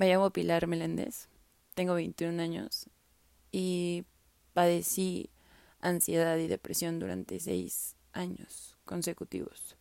[0.00, 1.28] Me llamo Pilar Meléndez,
[1.74, 2.88] tengo 21 años
[3.52, 4.06] y
[4.54, 5.28] padecí
[5.78, 9.76] ansiedad y depresión durante seis años consecutivos.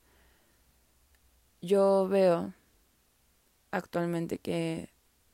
[1.61, 2.53] Yo veo
[3.71, 4.89] actualmente que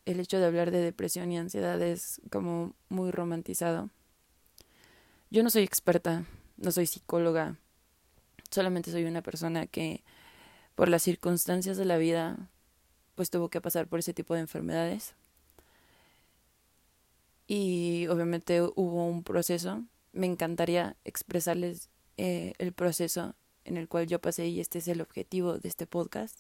[0.06, 3.90] el hecho de hablar de depresión y ansiedad es como muy romantizado.
[5.32, 6.26] Yo no soy experta,
[6.58, 7.58] no soy psicóloga,
[8.52, 10.04] solamente soy una persona que
[10.76, 12.52] por las circunstancias de la vida
[13.16, 15.16] pues tuvo que pasar por ese tipo de enfermedades.
[17.48, 19.84] Y obviamente hubo un proceso.
[20.12, 25.02] Me encantaría expresarles eh, el proceso en el cual yo pasé y este es el
[25.02, 26.40] objetivo de este podcast.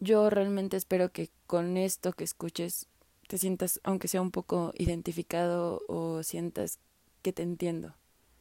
[0.00, 2.86] Yo realmente espero que con esto que escuches
[3.26, 6.78] te sientas, aunque sea un poco identificado o sientas
[7.22, 7.94] que te entiendo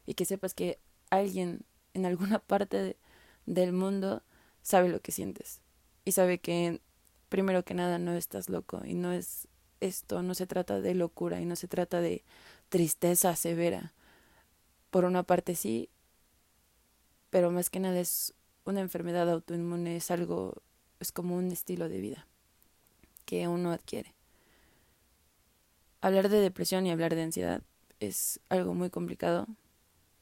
[0.06, 0.80] y que sepas que
[1.10, 2.98] alguien en alguna parte
[3.46, 4.24] del mundo
[4.62, 5.62] sabe lo que sientes
[6.08, 6.80] y sabe que
[7.28, 9.50] primero que nada no estás loco y no es
[9.82, 12.24] esto, no se trata de locura y no se trata de
[12.70, 13.94] tristeza severa.
[14.90, 15.90] Por una parte sí,
[17.30, 20.62] pero más que nada es una enfermedad autoinmune, es algo,
[21.02, 22.26] es como un estilo de vida
[23.26, 24.16] que uno adquiere.
[26.00, 27.64] Hablar de depresión y hablar de ansiedad
[28.00, 29.46] es algo muy complicado,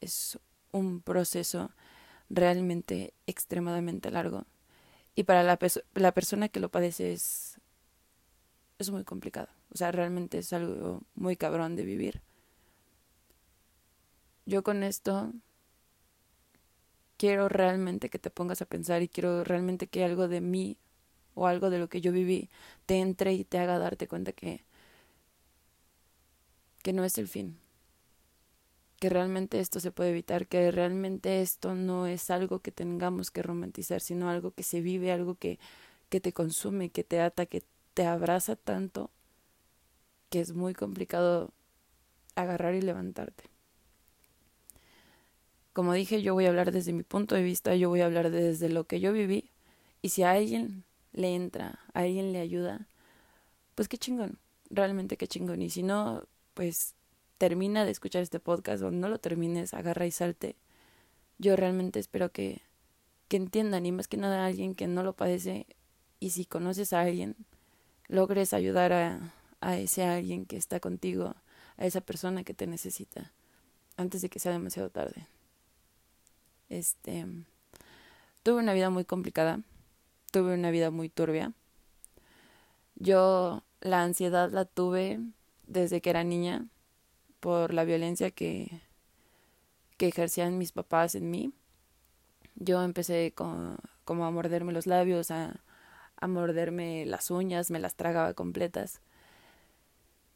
[0.02, 0.40] es
[0.72, 1.70] un proceso
[2.32, 4.48] realmente extremadamente largo
[5.16, 5.58] y para la,
[5.94, 7.60] la persona que lo padece es,
[8.80, 9.48] es muy complicado.
[9.74, 12.22] O sea, realmente es algo muy cabrón de vivir.
[14.46, 15.34] Yo con esto
[17.18, 20.78] quiero realmente que te pongas a pensar y quiero realmente que algo de mí
[21.34, 22.50] o algo de lo que yo viví
[22.86, 24.64] te entre y te haga darte cuenta que
[26.84, 27.58] que no es el fin,
[29.00, 33.42] que realmente esto se puede evitar, que realmente esto no es algo que tengamos que
[33.42, 35.60] romantizar, sino algo que se vive, algo que,
[36.10, 39.10] que te consume, que te ata, que te abraza tanto,
[40.30, 41.52] que es muy complicado
[42.36, 43.46] agarrar y levantarte.
[45.74, 48.32] Como dije, yo voy a hablar desde mi punto de vista, yo voy a hablar
[48.32, 49.52] desde lo que yo viví,
[50.02, 52.88] y si a alguien le entra, a alguien le ayuda,
[53.76, 56.95] pues qué chingón, realmente qué chingón, y si no, pues
[57.38, 60.56] termina de escuchar este podcast o no lo termines, agarra y salte.
[61.38, 62.62] Yo realmente espero que,
[63.28, 65.66] que entiendan y más que nada a alguien que no lo padece
[66.20, 67.36] y si conoces a alguien,
[68.08, 71.36] logres ayudar a, a ese alguien que está contigo,
[71.78, 73.34] a esa persona que te necesita,
[73.98, 75.28] antes de que sea demasiado tarde.
[76.70, 77.26] Este,
[78.44, 79.60] tuve una vida muy complicada,
[80.32, 81.54] tuve una vida muy turbia.
[82.96, 85.20] Yo la ansiedad la tuve
[85.68, 86.68] desde que era niña
[87.46, 88.82] por la violencia que,
[89.98, 91.54] que ejercían mis papás en mí.
[92.56, 95.62] Yo empecé con, como a morderme los labios, a,
[96.18, 99.00] a morderme las uñas, me las tragaba completas.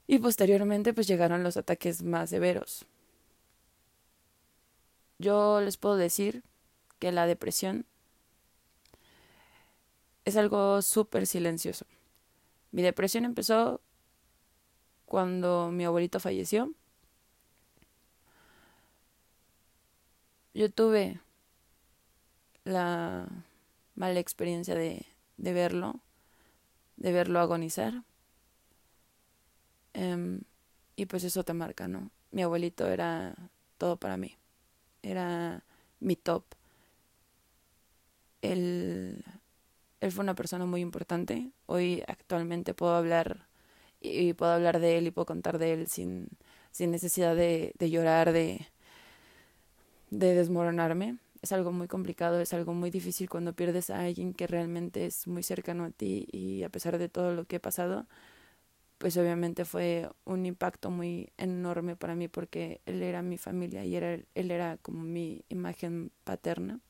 [0.05, 2.85] Y posteriormente pues llegaron los ataques más severos.
[5.17, 6.43] Yo les puedo decir
[6.99, 7.87] que la depresión
[10.25, 11.87] es algo súper silencioso.
[12.71, 13.81] Mi depresión empezó
[15.07, 16.71] cuando mi abuelito falleció.
[20.53, 21.19] Yo tuve
[22.63, 23.27] la
[23.95, 25.05] mala experiencia de,
[25.37, 25.99] de verlo,
[26.97, 28.03] de verlo agonizar.
[29.93, 30.41] Em,
[30.95, 32.11] y pues eso te marca, ¿no?
[32.31, 33.35] Mi abuelito era
[33.77, 34.37] todo para mí.
[35.03, 35.63] Era
[35.99, 36.43] mi top.
[38.41, 39.23] Él,
[40.01, 41.51] él fue una persona muy importante.
[41.65, 43.47] Hoy actualmente puedo hablar
[44.01, 46.29] y puedo hablar de él y puedo contar de él sin,
[46.71, 48.67] sin necesidad de, de llorar, de,
[50.09, 51.17] de desmoronarme.
[51.41, 55.27] Es algo muy complicado, es algo muy difícil cuando pierdes a alguien que realmente es
[55.27, 58.07] muy cercano a ti y a pesar de todo lo que he pasado,
[58.97, 63.95] pues obviamente fue un impacto muy enorme para mí porque él era mi familia y
[63.95, 66.81] era, él era como mi imagen paterna.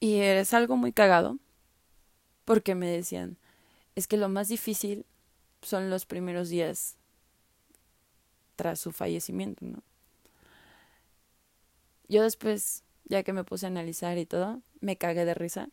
[0.00, 1.38] Y es algo muy cagado
[2.44, 3.38] porque me decían,
[3.94, 5.06] es que lo más difícil
[5.62, 6.96] son los primeros días
[8.56, 9.82] tras su fallecimiento, ¿no?
[12.10, 15.70] Yo después, ya que me puse a analizar y todo, me cagué de risa.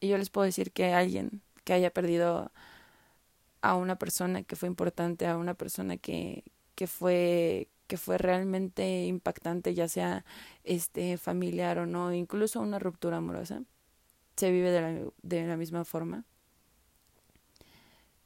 [0.00, 2.50] Y yo les puedo decir que alguien que haya perdido
[3.60, 9.04] a una persona que fue importante, a una persona que, que fue que fue realmente
[9.06, 10.24] impactante, ya sea
[10.62, 13.64] este familiar o no, incluso una ruptura amorosa,
[14.36, 16.24] se vive de la, de la misma forma.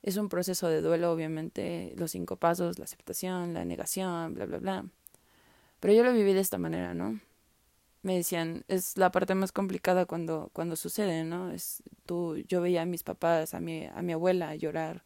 [0.03, 4.59] Es un proceso de duelo, obviamente, los cinco pasos, la aceptación, la negación, bla, bla,
[4.59, 4.85] bla.
[5.85, 7.21] Pero yo lo viví de esta manera, ¿no?
[8.01, 11.51] me decían, es la parte más complicada cuando, cuando sucede, ¿no?
[11.51, 15.05] Es, tú, yo veía a mis papás, a mi, a mi abuela llorar,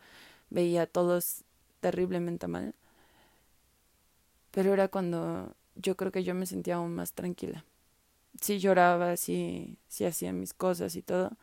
[0.50, 1.42] veía a todos
[1.80, 2.76] terriblemente mal.
[4.52, 7.64] Pero era cuando yo creo que yo me sentía aún más tranquila.
[8.40, 11.36] Sí lloraba, sí, sí hacía mis cosas y todo,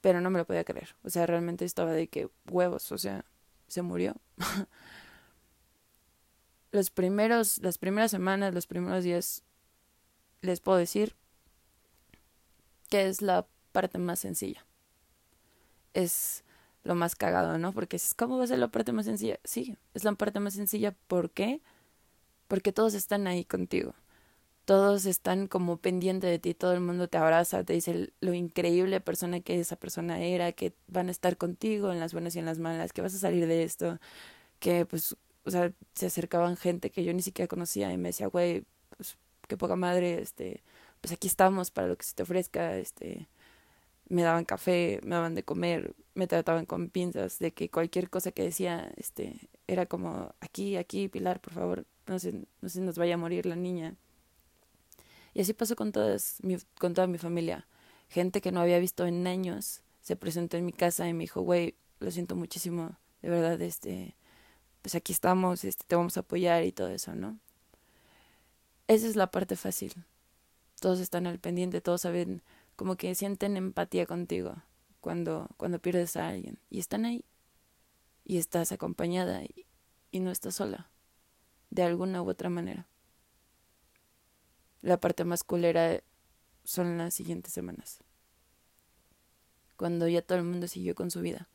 [0.00, 0.94] pero no me lo podía creer.
[1.02, 3.24] O sea, realmente estaba de que huevos, o sea,
[3.66, 4.14] se murió.
[6.72, 9.42] los primeros, las primeras semanas, los primeros días,
[10.42, 11.14] les puedo decir
[12.88, 14.64] que es la parte más sencilla.
[15.94, 16.44] Es
[16.84, 17.72] lo más cagado, ¿no?
[17.72, 19.38] Porque es, ¿cómo va a ser la parte más sencilla?
[19.44, 20.94] Sí, es la parte más sencilla.
[21.06, 21.60] ¿Por qué?
[22.48, 23.94] Porque todos están ahí contigo.
[24.64, 29.00] Todos están como pendiente de ti, todo el mundo te abraza, te dice lo increíble
[29.00, 32.46] persona que esa persona era, que van a estar contigo en las buenas y en
[32.46, 33.98] las malas, que vas a salir de esto,
[34.60, 38.26] que pues, o sea, se acercaban gente que yo ni siquiera conocía y me decía,
[38.26, 38.64] güey,
[38.96, 39.16] pues
[39.48, 40.62] qué poca madre, este,
[41.00, 43.28] pues aquí estamos para lo que se te ofrezca, este,
[44.08, 48.32] me daban café, me daban de comer, me trataban con pinzas, de que cualquier cosa
[48.32, 53.14] que decía, este, era como, aquí, aquí, Pilar, por favor, no se, no nos vaya
[53.14, 53.96] a morir la niña.
[55.32, 56.38] Y así pasó con, todas
[56.78, 57.68] con toda mi familia.
[58.08, 61.42] Gente que no había visto en años se presentó en mi casa y me dijo,
[61.42, 64.16] güey, lo siento muchísimo, de verdad, este,
[64.82, 67.38] pues aquí estamos, este, te vamos a apoyar y todo eso, ¿no?
[68.88, 69.94] Esa es la parte fácil.
[70.80, 72.42] Todos están al pendiente, todos saben
[72.76, 74.56] como que sienten empatía contigo
[75.00, 76.58] cuando, cuando pierdes a alguien.
[76.70, 77.24] Y están ahí.
[78.24, 79.66] Y estás acompañada y,
[80.10, 80.90] y no estás sola.
[81.70, 82.86] De alguna u otra manera.
[84.82, 86.02] La parte más culera
[86.64, 87.98] son las siguientes semanas.
[89.76, 91.48] Cuando ya todo el mundo siguió con su vida.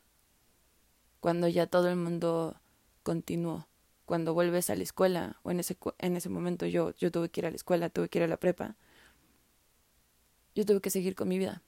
[1.19, 2.59] Cuando ya todo el mundo
[3.05, 3.69] continuó.
[4.05, 7.39] Cuando vuelves a la escuela, o en ese, en ese momento yo, yo tuve que
[7.41, 8.75] ir a la escuela, tuve que ir a la prepa
[10.55, 11.61] yo tuve que seguir con mi vida.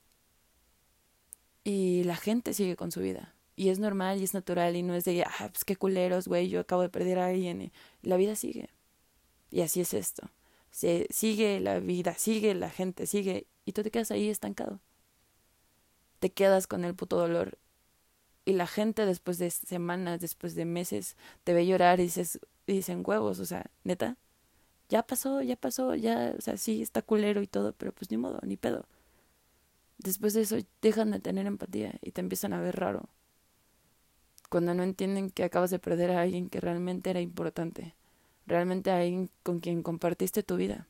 [1.63, 3.35] Y la gente sigue con su vida.
[3.55, 6.47] Y es normal y es natural y no es de, ah, pues qué culeros, güey,
[6.47, 7.71] yo acabo de perder a alguien.
[8.01, 8.69] La vida sigue.
[9.51, 10.31] Y así es esto.
[10.71, 13.47] Se sigue la vida, sigue la gente, sigue.
[13.65, 14.79] Y tú te quedas ahí estancado.
[16.19, 17.57] Te quedas con el puto dolor.
[18.47, 23.03] Y la gente después de semanas, después de meses, te ve llorar y dices, dicen
[23.05, 24.15] huevos, o sea, neta,
[24.87, 28.15] ya pasó, ya pasó, ya, o sea, sí, está culero y todo, pero pues ni
[28.15, 28.85] modo, ni pedo.
[29.97, 33.09] Después de eso dejan de tener empatía y te empiezan a ver raro.
[34.49, 37.95] Cuando no entienden que acabas de perder a alguien que realmente era importante,
[38.45, 40.87] realmente a alguien con quien compartiste tu vida.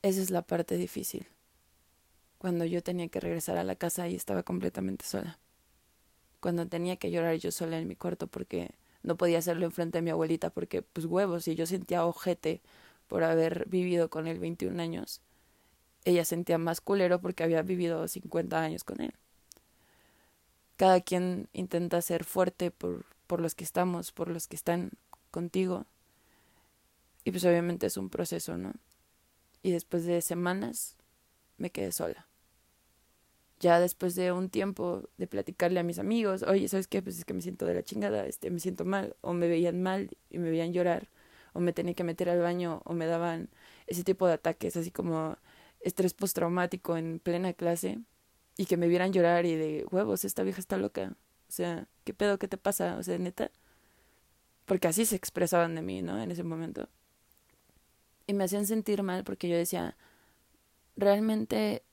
[0.00, 1.26] Esa es la parte difícil.
[2.42, 5.38] Cuando yo tenía que regresar a la casa y estaba completamente sola.
[6.40, 8.72] Cuando tenía que llorar yo sola en mi cuarto porque
[9.04, 12.60] no podía hacerlo enfrente de mi abuelita porque, pues huevos, y yo sentía ojete
[13.06, 15.20] por haber vivido con él 21 años.
[16.04, 19.14] Ella sentía más culero porque había vivido 50 años con él.
[20.76, 24.90] Cada quien intenta ser fuerte por, por los que estamos, por los que están
[25.30, 25.86] contigo.
[27.22, 28.72] Y pues obviamente es un proceso, ¿no?
[29.62, 30.96] Y después de semanas
[31.56, 32.26] me quedé sola
[33.62, 37.00] ya después de un tiempo de platicarle a mis amigos, oye, ¿sabes qué?
[37.00, 39.80] Pues es que me siento de la chingada, este, me siento mal, o me veían
[39.82, 41.08] mal y me veían llorar,
[41.52, 43.50] o me tenía que meter al baño, o me daban
[43.86, 45.38] ese tipo de ataques, así como
[45.80, 48.00] estrés postraumático en plena clase,
[48.56, 51.14] y que me vieran llorar y de huevos, esta vieja está loca,
[51.48, 52.96] o sea, ¿qué pedo, qué te pasa?
[52.98, 53.52] O sea, neta,
[54.66, 56.20] porque así se expresaban de mí, ¿no?
[56.20, 56.88] En ese momento.
[58.26, 59.96] Y me hacían sentir mal porque yo decía,
[60.96, 61.84] realmente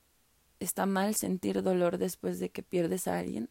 [0.59, 3.49] está mal sentir dolor después de que pierdes a alguien.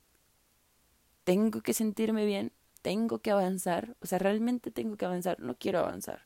[1.24, 5.80] Tengo que sentirme bien, tengo que avanzar, o sea, realmente tengo que avanzar, no quiero
[5.80, 6.22] avanzar.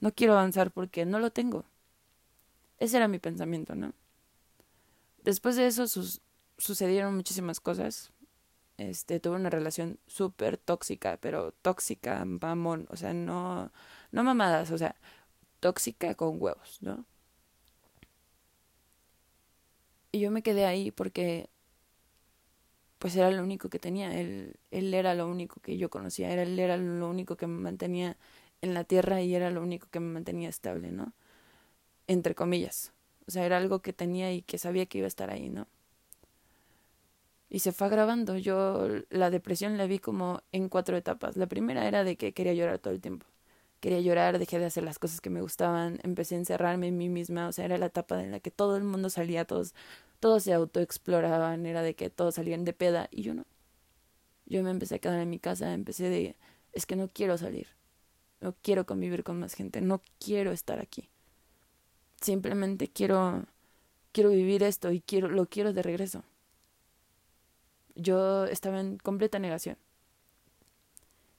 [0.00, 1.64] No quiero avanzar porque no lo tengo.
[2.78, 3.92] Ese era mi pensamiento, ¿no?
[5.22, 5.86] Después de eso
[6.58, 8.12] sucedieron muchísimas cosas.
[8.76, 13.72] Este, tuve una relación súper tóxica, pero tóxica, mamón, o sea, no,
[14.12, 14.96] no mamadas, o sea,
[15.60, 17.06] tóxica con huevos, ¿no?
[20.16, 21.50] Y yo me quedé ahí porque
[22.98, 26.42] pues era lo único que tenía, él, él era lo único que yo conocía, era,
[26.42, 28.16] él era lo único que me mantenía
[28.62, 31.12] en la tierra y era lo único que me mantenía estable, ¿no?
[32.06, 32.92] Entre comillas.
[33.28, 35.66] O sea, era algo que tenía y que sabía que iba a estar ahí, ¿no?
[37.50, 38.38] Y se fue agravando.
[38.38, 41.36] Yo la depresión la vi como en cuatro etapas.
[41.36, 43.26] La primera era de que quería llorar todo el tiempo
[43.80, 47.08] quería llorar, dejé de hacer las cosas que me gustaban, empecé a encerrarme en mí
[47.08, 49.74] misma, o sea, era la etapa en la que todo el mundo salía, todos,
[50.20, 53.46] todos se autoexploraban, era de que todos salían de peda y yo no.
[54.46, 56.36] Yo me empecé a quedar en mi casa, empecé de,
[56.72, 57.68] es que no quiero salir.
[58.40, 61.08] no quiero convivir con más gente, no quiero estar aquí.
[62.20, 63.46] Simplemente quiero
[64.12, 66.24] quiero vivir esto y quiero lo quiero de regreso.
[67.94, 69.76] Yo estaba en completa negación.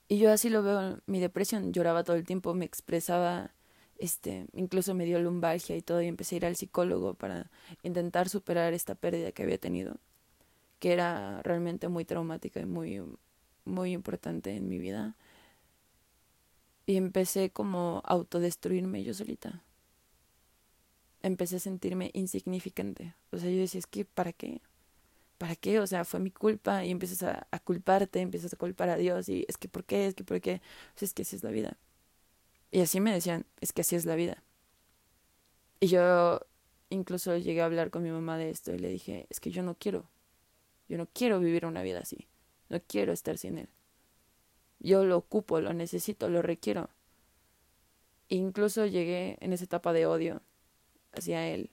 [0.08, 3.52] Y yo así lo veo, mi depresión, lloraba todo el tiempo, me expresaba,
[4.00, 7.50] este, incluso me dio lumbalgia y todo, y empecé a ir al psicólogo para
[7.84, 9.98] intentar superar esta pérdida que había tenido,
[10.80, 13.02] que era realmente muy traumática y muy,
[13.66, 15.16] muy importante en mi vida.
[16.86, 19.64] Y empecé como a autodestruirme yo solita.
[21.22, 23.14] Empecé a sentirme insignificante.
[23.32, 24.62] O sea, yo decía, es que, ¿para qué?
[25.38, 25.80] ¿para qué?
[25.80, 29.46] O sea, fue mi culpa y empiezas a, culparte, empiezas a culpar a Dios y
[29.48, 30.08] es que ¿por qué?
[30.08, 30.62] Es que ¿por qué?
[30.94, 31.78] Pues es que así es la vida.
[32.72, 34.44] Y así me decían, es que así es la vida.
[35.80, 36.42] Y yo
[36.90, 39.64] incluso llegué a hablar con mi mamá de esto y le dije, es que yo
[39.64, 40.10] no quiero,
[40.90, 42.28] yo no quiero vivir una vida así,
[42.70, 43.70] no quiero estar sin él.
[44.80, 46.90] Yo lo ocupo, lo necesito, lo requiero.
[48.30, 50.42] E incluso llegué en esa etapa de odio
[51.14, 51.72] hacia él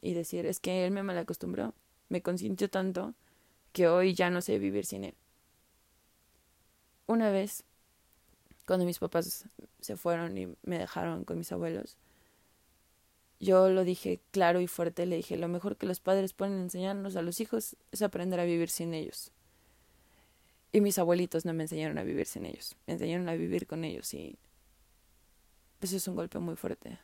[0.00, 1.74] y decir, es que él me malacostumbró
[2.08, 3.14] me consintió tanto
[3.72, 5.14] que hoy ya no sé vivir sin él.
[7.06, 7.64] Una vez,
[8.68, 9.46] cuando mis papás
[9.80, 11.96] se fueron y me dejaron con mis abuelos,
[13.40, 17.16] yo lo dije claro y fuerte, le dije, lo mejor que los padres pueden enseñarnos
[17.16, 19.32] a los hijos es aprender a vivir sin ellos.
[20.70, 23.84] Y mis abuelitos no me enseñaron a vivir sin ellos, me enseñaron a vivir con
[23.84, 24.38] ellos y
[25.80, 26.98] eso es un golpe muy fuerte.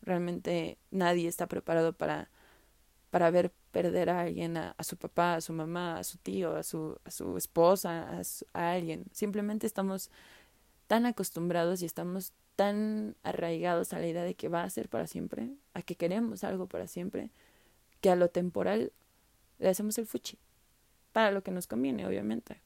[0.00, 2.30] Realmente nadie está preparado para
[3.10, 6.62] para ver perder a alguien, a, su papá, a su mamá, a su tío, a
[6.62, 8.20] su, a su esposa,
[8.52, 9.04] a alguien.
[9.12, 10.10] Simplemente estamos
[10.90, 15.06] tan acostumbrados y estamos tan arraigados a la idea de que va a ser para
[15.06, 17.30] siempre, a que queremos algo para siempre,
[18.00, 18.92] que a lo temporal
[19.60, 20.36] le hacemos el fuchi,
[21.12, 22.60] para lo que nos conviene, obviamente.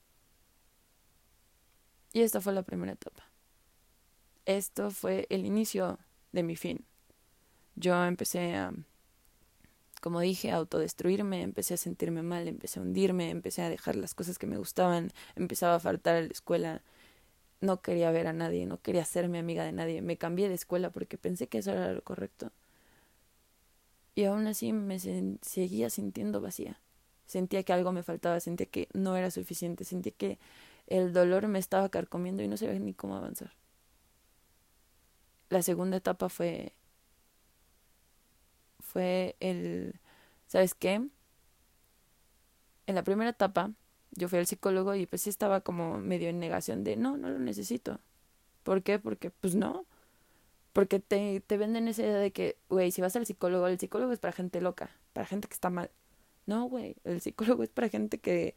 [2.15, 3.29] Y esta fue la primera etapa.
[4.47, 5.99] Esto fue el inicio
[6.33, 6.83] de mi fin.
[7.77, 8.73] Yo empecé a
[10.01, 14.15] como dije, a autodestruirme, empecé a sentirme mal, empecé a hundirme, empecé a dejar las
[14.15, 16.83] cosas que me gustaban, empezaba a faltar a la escuela,
[17.61, 20.91] no quería ver a nadie, no quería hacerme amiga de nadie, me cambié de escuela
[20.91, 22.51] porque pensé que eso era lo correcto.
[24.15, 26.79] Y aún así me seguía sintiendo vacía.
[27.27, 30.39] Sentía que algo me faltaba, sentía que no era suficiente, sentía que
[30.87, 33.53] el dolor me estaba carcomiendo y no sabía ni cómo avanzar.
[35.49, 36.73] La segunda etapa fue
[38.81, 39.99] fue el,
[40.47, 41.09] ¿sabes qué?
[42.87, 43.73] En la primera etapa
[44.17, 47.29] yo fui al psicólogo y pues sí estaba como medio en negación de, no, no
[47.31, 48.01] lo necesito.
[48.63, 48.99] ¿Por qué?
[48.99, 49.87] Porque pues no.
[50.73, 54.13] Porque te, te venden esa idea de que, güey, si vas al psicólogo, el psicólogo
[54.13, 55.91] es para gente loca, para gente que está mal.
[56.47, 58.55] No, güey, el psicólogo es para gente que,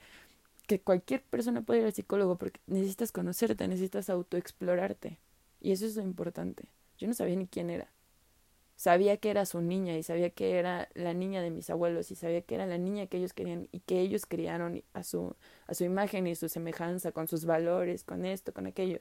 [0.68, 5.20] que cualquier persona puede ir al psicólogo porque necesitas conocerte, necesitas autoexplorarte.
[5.62, 6.66] Y eso es lo importante.
[6.98, 7.90] Yo no sabía ni quién era
[8.78, 12.16] sabía que era su niña y sabía que era la niña de mis abuelos y
[12.16, 15.74] sabía que era la niña que ellos querían y que ellos criaron a su a
[15.74, 19.00] su imagen y su semejanza con sus valores, con esto, con aquello.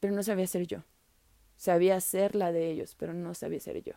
[0.00, 0.84] Pero no sabía ser yo.
[1.56, 3.94] Sabía ser la de ellos, pero no sabía ser yo.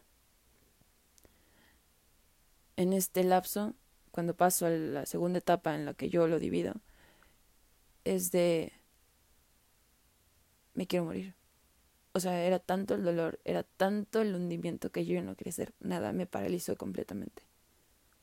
[2.76, 3.74] En este lapso,
[4.12, 6.74] cuando paso a la segunda etapa en la que yo lo divido,
[8.06, 8.74] es de
[10.76, 11.36] me quiero morir
[12.14, 15.74] o sea, era tanto el dolor, era tanto el hundimiento que yo no quería hacer
[15.80, 17.44] nada, me paralizó completamente.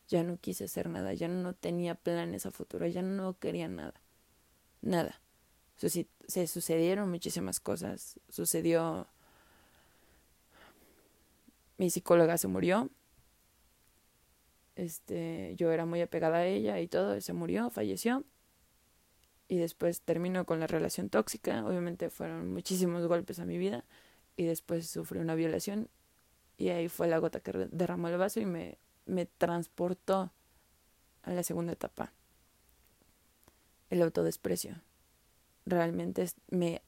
[0.09, 4.01] Ya no quise hacer nada, ya no tenía planes a futuro, ya no quería nada.
[4.81, 5.21] Nada.
[5.77, 8.21] Se sucedieron muchísimas cosas.
[8.29, 9.09] Sucedió.
[11.79, 12.91] Mi psicóloga se murió.
[14.77, 18.25] Este, yo era muy apegada a ella y todo, se murió, falleció
[19.51, 21.67] y después terminó con la relación tóxica.
[21.67, 23.85] Obviamente fueron muchísimos golpes a mi vida
[24.37, 25.89] y después sufrí una violación
[26.57, 30.31] y ahí fue la gota que derramó el vaso y me, me transportó
[31.23, 32.13] a la segunda etapa.
[33.91, 34.81] El autodesprecio.
[35.67, 36.81] Realmente me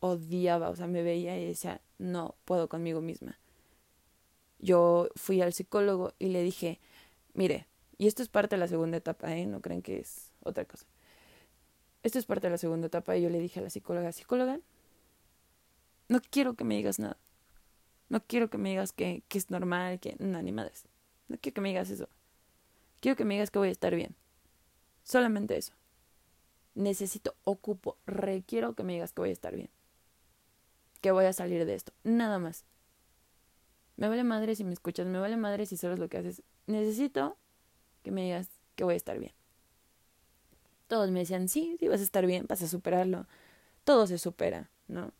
[0.00, 3.38] odiaba, o sea, me veía y decía, no puedo conmigo misma.
[4.58, 6.80] Yo fui al psicólogo y le dije,
[7.32, 9.46] mire, y esto es parte de la segunda etapa, ¿eh?
[9.46, 10.84] No creen que es otra cosa
[12.02, 14.60] esto es parte de la segunda etapa y yo le dije a la psicóloga, psicóloga,
[16.08, 17.18] no quiero que me digas nada.
[18.08, 20.86] No quiero que me digas que, que es normal, que no, ni madres.
[21.28, 22.08] No quiero que me digas eso.
[23.00, 24.16] Quiero que me digas que voy a estar bien.
[25.04, 25.72] Solamente eso.
[26.74, 29.68] Necesito, ocupo, requiero que me digas que voy a estar bien.
[31.00, 31.92] Que voy a salir de esto.
[32.04, 32.64] Nada más.
[33.96, 36.42] Me vale madre si me escuchas, me vale madre si sabes lo que haces.
[36.66, 37.36] Necesito
[38.02, 39.32] que me digas que voy a estar bien.
[40.88, 43.26] Todos me decían, sí, sí vas a estar bien, vas a superarlo.
[43.84, 45.12] Todo se supera, ¿no?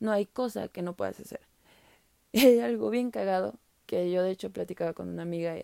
[0.00, 1.40] No hay cosa que no puedas hacer.
[2.32, 3.54] Y hay algo bien cagado
[3.86, 5.54] que yo de hecho platicaba con una amiga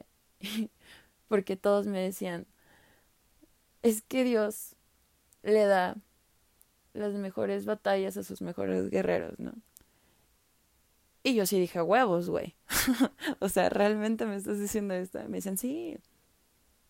[1.29, 2.47] porque todos me decían,
[3.83, 4.77] es que Dios
[5.43, 5.97] le da
[6.95, 9.53] las mejores batallas a sus mejores guerreros, ¿no?
[11.25, 12.57] Y yo sí dije, huevos, güey.
[13.41, 15.21] o sea, realmente me estás diciendo esto.
[15.29, 15.97] Me dicen, sí,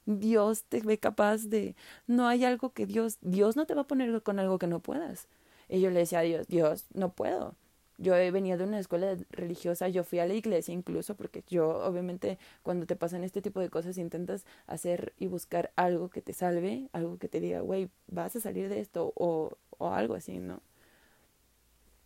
[0.07, 1.77] Dios te ve capaz de...
[2.07, 3.19] No hay algo que Dios...
[3.21, 5.29] Dios no te va a poner con algo que no puedas.
[5.69, 7.55] Y yo le decía a Dios, Dios, no puedo.
[7.99, 11.69] Yo he venido de una escuela religiosa, yo fui a la iglesia incluso, porque yo
[11.85, 16.33] obviamente cuando te pasan este tipo de cosas intentas hacer y buscar algo que te
[16.33, 20.39] salve, algo que te diga, güey, vas a salir de esto o, o algo así,
[20.39, 20.61] ¿no?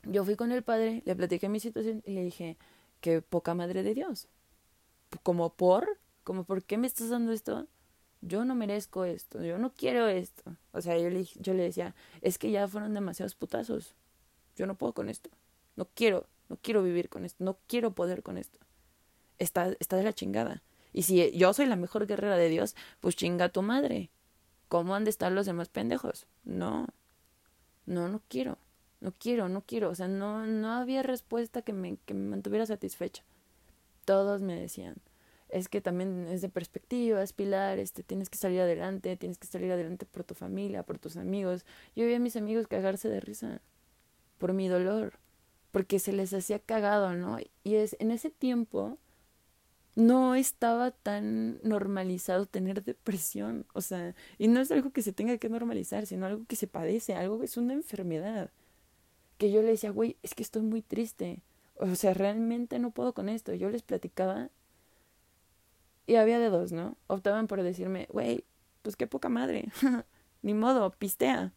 [0.05, 2.57] Yo fui con el padre, le platiqué mi situación y le dije,
[3.01, 4.29] qué poca madre de Dios.
[5.23, 7.67] Como por, como por qué me estás dando esto?
[8.27, 10.57] Yo no merezco esto, yo no quiero esto.
[10.73, 13.95] O sea, yo le, yo le decía, es que ya fueron demasiados putazos.
[14.57, 15.31] Yo no puedo con esto.
[15.77, 18.59] No quiero, no quiero vivir con esto, no quiero poder con esto.
[19.39, 20.63] Está, está de la chingada.
[20.93, 24.11] Y si yo soy la mejor guerrera de Dios, pues chinga tu madre.
[24.69, 26.27] ¿Cómo han de estar los demás pendejos?
[26.45, 26.87] No.
[27.85, 28.59] No, no quiero
[29.01, 32.67] no quiero, no quiero, o sea, no, no había respuesta que me, que me mantuviera
[32.67, 33.23] satisfecha.
[34.05, 34.97] Todos me decían,
[35.49, 39.47] es que también es de perspectiva, es pilar, este, tienes que salir adelante, tienes que
[39.47, 41.65] salir adelante por tu familia, por tus amigos.
[41.95, 43.61] Yo vi a mis amigos cagarse de risa
[44.39, 45.15] por mi dolor,
[45.73, 47.39] porque se les hacía cagado, ¿no?
[47.65, 48.99] Y es, en ese tiempo
[49.95, 55.39] no estaba tan normalizado tener depresión, o sea, y no es algo que se tenga
[55.39, 58.51] que normalizar, sino algo que se padece, algo que es una enfermedad
[59.39, 61.41] que yo le decía, güey, es que estoy muy triste.
[61.79, 63.55] O sea, realmente no puedo con esto.
[63.55, 64.51] Yo les platicaba
[66.07, 66.97] y había de dos, ¿no?
[67.09, 68.45] Optaban por decirme, güey,
[68.83, 69.69] pues qué poca madre.
[70.43, 71.53] Ni modo, pistea.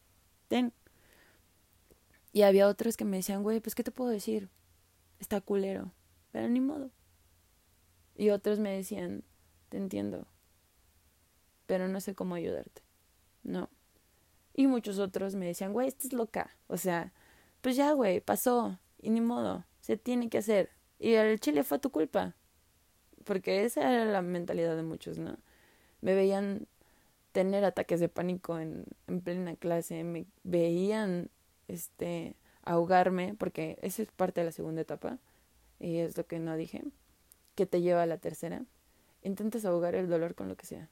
[0.47, 0.73] Ten.
[2.33, 4.49] Y había otros que me decían, güey, pues qué te puedo decir.
[5.19, 5.91] Está culero.
[6.31, 6.91] Pero ni modo.
[8.15, 9.23] Y otros me decían,
[9.69, 10.27] te entiendo.
[11.65, 12.81] Pero no sé cómo ayudarte.
[13.43, 13.69] No.
[14.53, 16.49] Y muchos otros me decían, güey, estás loca.
[16.67, 17.13] O sea,
[17.61, 20.71] pues ya, güey, pasó, y ni modo, se tiene que hacer.
[20.97, 22.35] Y el chile fue tu culpa.
[23.29, 25.37] Porque esa era la mentalidad de muchos, ¿no?
[26.01, 26.65] Me veían
[27.31, 31.29] tener ataques de pánico en, en plena clase, me veían
[31.67, 35.19] este ahogarme, porque esa es parte de la segunda etapa,
[35.79, 36.83] y es lo que no dije,
[37.53, 38.65] que te lleva a la tercera.
[39.21, 40.89] Intentas ahogar el dolor con lo que sea.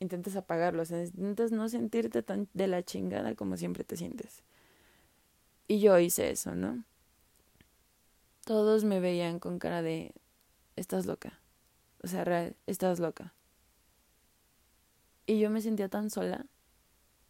[0.00, 4.42] Intentas apagarlo, o sea, intentas no sentirte tan de la chingada como siempre te sientes.
[5.68, 6.82] Y yo hice eso, ¿no?
[8.44, 10.12] Todos me veían con cara de,
[10.76, 11.40] estás loca.
[12.02, 13.34] O sea, real, estás loca.
[15.26, 16.46] Y yo me sentía tan sola.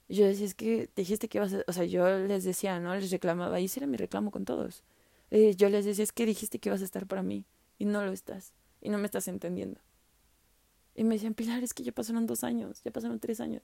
[0.09, 1.65] Yo decía, es que dijiste que ibas a...
[1.67, 2.95] O sea, yo les decía, ¿no?
[2.95, 3.59] Les reclamaba.
[3.59, 4.85] Y ese era mi reclamo con todos.
[5.31, 7.47] Eh, yo les decía, es que dijiste que ibas a estar para mí.
[7.79, 8.53] Y no lo estás.
[8.81, 9.81] Y no me estás entendiendo.
[10.95, 12.83] Y me decían, Pilar, es que ya pasaron dos años.
[12.85, 13.63] Ya pasaron tres años.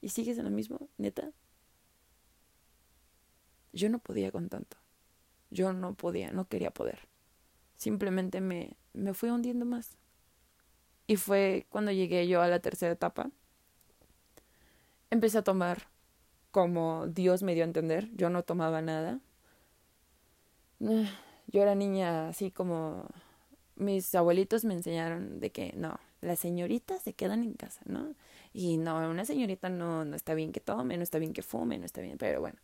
[0.00, 0.88] ¿Y sigues en lo mismo?
[0.98, 1.32] ¿Neta?
[3.72, 4.76] Yo no podía con tanto.
[5.50, 7.08] Yo no podía, no quería poder.
[7.76, 9.96] Simplemente me, me fui hundiendo más.
[11.06, 13.30] Y fue cuando llegué yo a la tercera etapa.
[15.10, 15.88] Empecé a tomar
[16.50, 18.08] como Dios me dio a entender.
[18.14, 19.20] Yo no tomaba nada.
[21.48, 23.06] Yo era niña así como
[23.76, 28.14] mis abuelitos me enseñaron de que no, las señoritas se quedan en casa, ¿no?
[28.52, 31.78] Y no, una señorita no, no está bien que tome, no está bien que fume,
[31.78, 32.58] no está bien, pero bueno,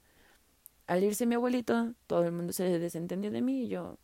[0.87, 3.99] al irse mi abuelito, todo el mundo se desentendió de mí y yo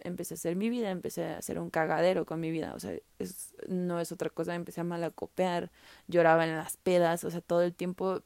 [0.00, 2.92] empecé a hacer mi vida, empecé a hacer un cagadero con mi vida, o sea,
[3.18, 5.70] es, no es otra cosa, empecé a malacopear,
[6.06, 8.22] lloraba en las pedas, o sea, todo el tiempo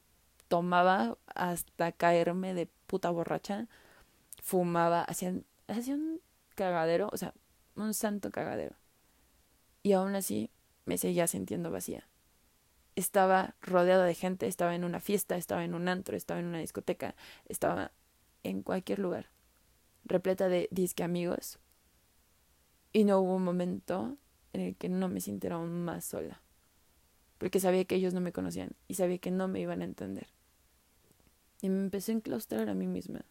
[0.48, 3.68] tomaba hasta caerme de puta borracha,
[4.42, 5.34] fumaba, hacía,
[5.68, 6.20] hacía un
[6.54, 7.34] cagadero, o sea,
[7.76, 8.76] un santo cagadero.
[9.82, 10.50] Y aún así
[10.84, 12.08] me seguía sintiendo vacía.
[12.96, 16.58] Estaba rodeada de gente, estaba en una fiesta, estaba en un antro, estaba en una
[16.58, 17.14] discoteca,
[17.46, 17.92] estaba
[18.42, 19.30] en cualquier lugar,
[20.04, 21.58] repleta de disque amigos,
[22.92, 24.16] y no hubo un momento
[24.52, 26.40] en el que no me sintiera más sola,
[27.38, 30.28] porque sabía que ellos no me conocían y sabía que no me iban a entender.
[31.62, 33.24] Y me empecé a enclaustrar a mí misma.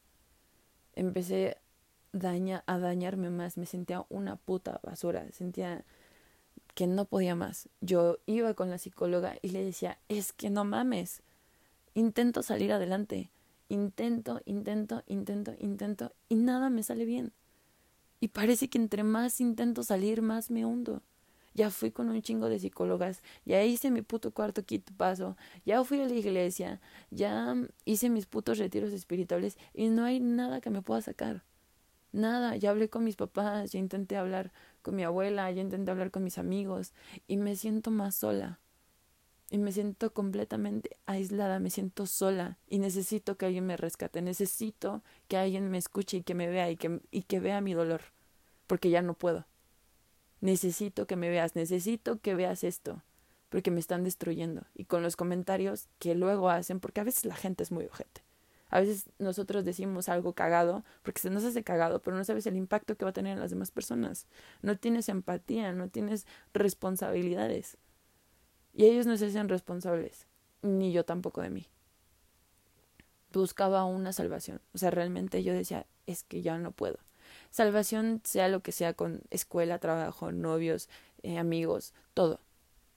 [0.95, 1.57] Empecé
[2.11, 5.83] daña, a dañarme más, me sentía una puta basura, sentía
[6.75, 7.69] que no podía más.
[7.81, 11.23] Yo iba con la psicóloga y le decía, es que no mames,
[11.93, 13.31] intento salir adelante,
[13.69, 17.33] Intento, intento, intento, intento y nada me sale bien.
[18.19, 21.03] Y parece que entre más intento salir, más me hundo.
[21.53, 25.83] Ya fui con un chingo de psicólogas, ya hice mi puto cuarto quito paso, ya
[25.83, 27.55] fui a la iglesia, ya
[27.85, 31.43] hice mis putos retiros espirituales y no hay nada que me pueda sacar.
[32.11, 34.51] Nada, ya hablé con mis papás, ya intenté hablar
[34.81, 36.93] con mi abuela, ya intenté hablar con mis amigos
[37.27, 38.59] y me siento más sola.
[39.51, 45.03] Y me siento completamente aislada, me siento sola y necesito que alguien me rescate, necesito
[45.27, 48.01] que alguien me escuche y que me vea y que, y que vea mi dolor,
[48.67, 49.47] porque ya no puedo.
[50.41, 53.01] Necesito que me veas, necesito que veas esto,
[53.49, 54.67] porque me están destruyendo.
[54.75, 58.21] Y con los comentarios que luego hacen, porque a veces la gente es muy ojete.
[58.69, 62.55] A veces nosotros decimos algo cagado porque se nos hace cagado, pero no sabes el
[62.55, 64.27] impacto que va a tener en las demás personas.
[64.61, 67.77] No tienes empatía, no tienes responsabilidades.
[68.73, 70.27] Y ellos no se hacen responsables,
[70.61, 71.67] ni yo tampoco de mí.
[73.31, 74.61] Buscaba una salvación.
[74.73, 76.97] O sea, realmente yo decía, es que ya no puedo.
[77.51, 80.89] Salvación sea lo que sea con escuela, trabajo, novios,
[81.23, 82.39] eh, amigos, todo.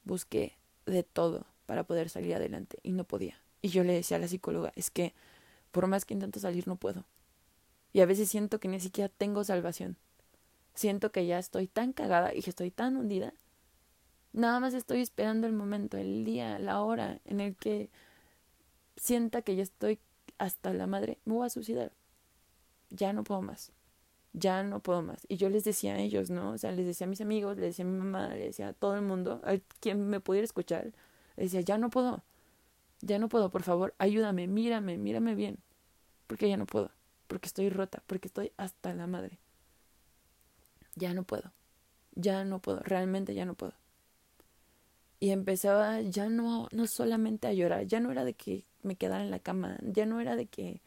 [0.04, 0.56] Busqué
[0.86, 3.38] de todo para poder salir adelante y no podía.
[3.60, 5.14] Y yo le decía a la psicóloga, es que
[5.72, 7.04] por más que intento salir, no puedo.
[7.92, 9.96] Y a veces siento que ni siquiera tengo salvación.
[10.74, 13.32] Siento que ya estoy tan cagada y que estoy tan hundida.
[14.32, 17.90] Nada más estoy esperando el momento, el día, la hora en el que
[18.96, 19.98] sienta que ya estoy
[20.38, 21.18] hasta la madre.
[21.24, 21.92] Me voy a suicidar.
[22.90, 23.72] Ya no puedo más.
[24.32, 25.26] Ya no puedo más.
[25.28, 26.52] Y yo les decía a ellos, ¿no?
[26.52, 28.72] O sea, les decía a mis amigos, les decía a mi mamá, les decía a
[28.72, 30.92] todo el mundo, a quien me pudiera escuchar.
[31.36, 32.22] Les decía, ya no puedo
[33.02, 35.58] ya no puedo, por favor, ayúdame, mírame, mírame bien,
[36.28, 36.90] porque ya no puedo,
[37.26, 39.38] porque estoy rota, porque estoy hasta la madre.
[40.94, 41.52] Ya no puedo,
[42.14, 43.74] ya no puedo, realmente ya no puedo.
[45.22, 49.22] Y empezaba ya no, no solamente a llorar, ya no era de que me quedara
[49.22, 50.80] en la cama, ya no era de que,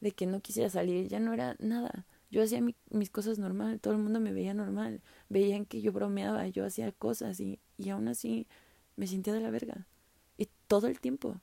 [0.00, 2.06] de que no quisiera salir, ya no era nada.
[2.30, 6.48] Yo hacía mis cosas normal, todo el mundo me veía normal, veían que yo bromeaba,
[6.48, 8.46] yo hacía cosas y, y aún así
[8.96, 9.86] me sentía de la verga.
[10.38, 11.38] Y todo el tiempo.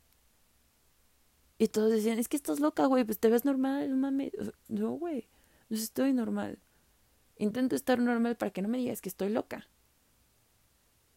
[1.59, 4.31] Y todos decían, es que estás loca, güey, pues te ves normal, no mames.
[4.69, 5.27] No, güey,
[5.69, 6.57] no estoy normal.
[7.37, 9.67] Intento estar normal para que no me digas que estoy loca.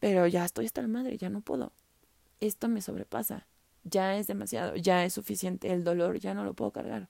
[0.02, 1.70] Pero ya estoy hasta la madre, ya no puedo.
[2.40, 3.46] Esto me sobrepasa.
[3.84, 5.72] Ya es demasiado, ya es suficiente.
[5.72, 7.08] El dolor ya no lo puedo cargar.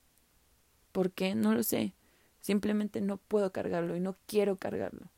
[0.93, 1.35] ¿Por qué?
[1.35, 1.95] No lo sé.
[2.43, 5.09] Simplemente no puedo cargarlo y no quiero cargarlo.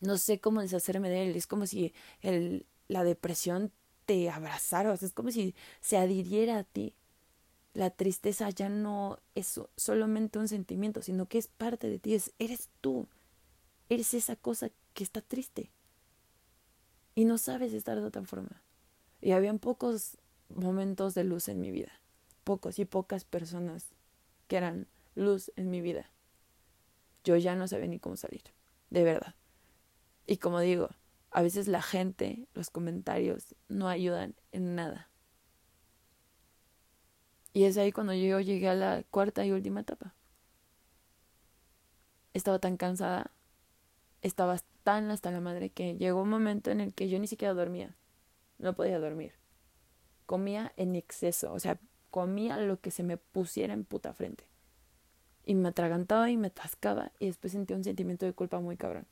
[0.00, 1.36] No sé cómo deshacerme de él.
[1.36, 3.70] Es como si el, la depresión
[4.06, 6.94] te abrazaras, es como si se adhiriera a ti.
[7.74, 12.32] La tristeza ya no es solamente un sentimiento, sino que es parte de ti, es,
[12.38, 13.06] eres tú,
[13.90, 15.70] eres esa cosa que está triste.
[17.14, 18.62] Y no sabes estar de otra forma.
[19.20, 21.92] Y habían pocos momentos de luz en mi vida,
[22.44, 23.94] pocos y pocas personas
[24.48, 26.10] que eran luz en mi vida.
[27.24, 28.42] Yo ya no sabía ni cómo salir,
[28.90, 29.34] de verdad.
[30.26, 30.90] Y como digo,
[31.30, 35.10] a veces la gente, los comentarios, no ayudan en nada.
[37.52, 40.14] Y es ahí cuando yo llegué a la cuarta y última etapa.
[42.34, 43.30] Estaba tan cansada,
[44.22, 47.54] estaba tan hasta la madre que llegó un momento en el que yo ni siquiera
[47.54, 47.96] dormía.
[48.58, 49.32] No podía dormir.
[50.26, 54.44] Comía en exceso, o sea, comía lo que se me pusiera en puta frente.
[55.44, 59.06] Y me atragantaba y me atascaba y después sentía un sentimiento de culpa muy cabrón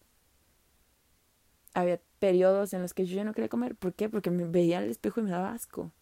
[1.75, 3.77] había periodos en los que yo ya no quería comer.
[3.77, 4.09] ¿Por qué?
[4.09, 5.93] Porque me veía al espejo y me daba asco.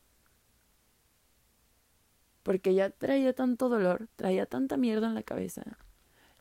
[2.42, 5.62] Porque ya traía tanto dolor, traía tanta mierda en la cabeza.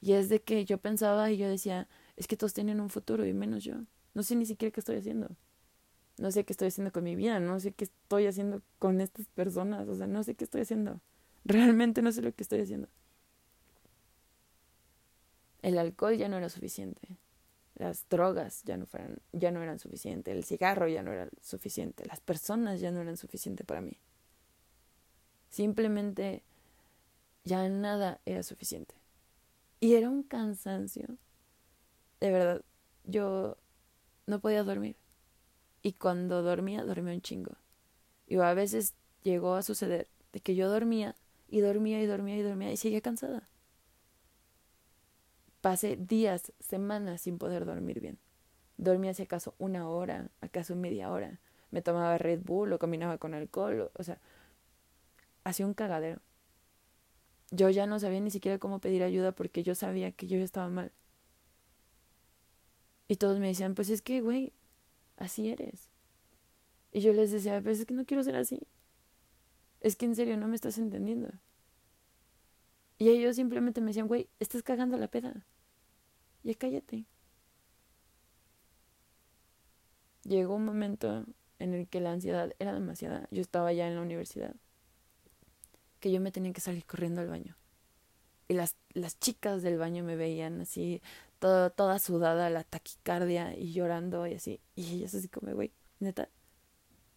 [0.01, 1.87] Y es de que yo pensaba y yo decía,
[2.19, 3.77] es que todos tienen un futuro y menos yo.
[4.13, 5.29] No sé ni siquiera qué estoy haciendo.
[6.19, 9.25] No sé qué estoy haciendo con mi vida, no sé qué estoy haciendo con estas
[9.29, 11.01] personas, o sea, no sé qué estoy haciendo.
[11.45, 12.89] Realmente no sé lo que estoy haciendo.
[15.63, 17.17] El alcohol ya no era suficiente
[17.79, 18.87] las drogas ya no
[19.31, 23.15] ya no eran suficientes, el cigarro ya no era suficiente, las personas ya no eran
[23.15, 23.97] suficientes para mí.
[25.49, 26.43] Simplemente
[27.45, 28.93] ya nada era suficiente.
[29.79, 31.17] Y era un cansancio.
[32.19, 32.61] De verdad,
[33.03, 33.57] yo
[34.27, 34.95] no podía dormir.
[35.81, 37.53] Y cuando dormía, dormía un chingo.
[38.27, 41.15] Y a veces llegó a suceder de que yo dormía
[41.47, 43.49] y dormía y dormía y dormía y seguía cansada
[45.61, 48.17] pasé días, semanas sin poder dormir bien.
[48.77, 51.39] Dormía si acaso una hora, acaso media hora.
[51.71, 54.19] Me tomaba Red Bull o combinaba con alcohol, o, sea,
[55.43, 56.21] hacía un cagadero.
[57.51, 60.69] Yo ya no sabía ni siquiera cómo pedir ayuda porque yo sabía que yo estaba
[60.69, 60.91] mal.
[63.09, 64.53] Y todos me decían, pues es que, güey,
[65.17, 65.89] así eres.
[66.93, 68.61] Y yo les decía, pues es que no quiero ser así.
[69.81, 71.29] Es que en serio no me estás entendiendo.
[72.99, 75.45] Y ellos simplemente me decían, güey, estás cagando la peda.
[76.43, 77.05] Ya cállate.
[80.23, 81.25] llegó un momento
[81.57, 83.27] en el que la ansiedad era demasiada.
[83.31, 84.55] Yo estaba ya en la universidad.
[85.99, 87.57] Que yo me tenía que salir corriendo al baño.
[88.47, 91.01] Y las, las chicas del baño me veían así,
[91.39, 94.61] toda, toda sudada, la taquicardia y llorando y así.
[94.75, 96.29] Y ellas así como, güey, neta.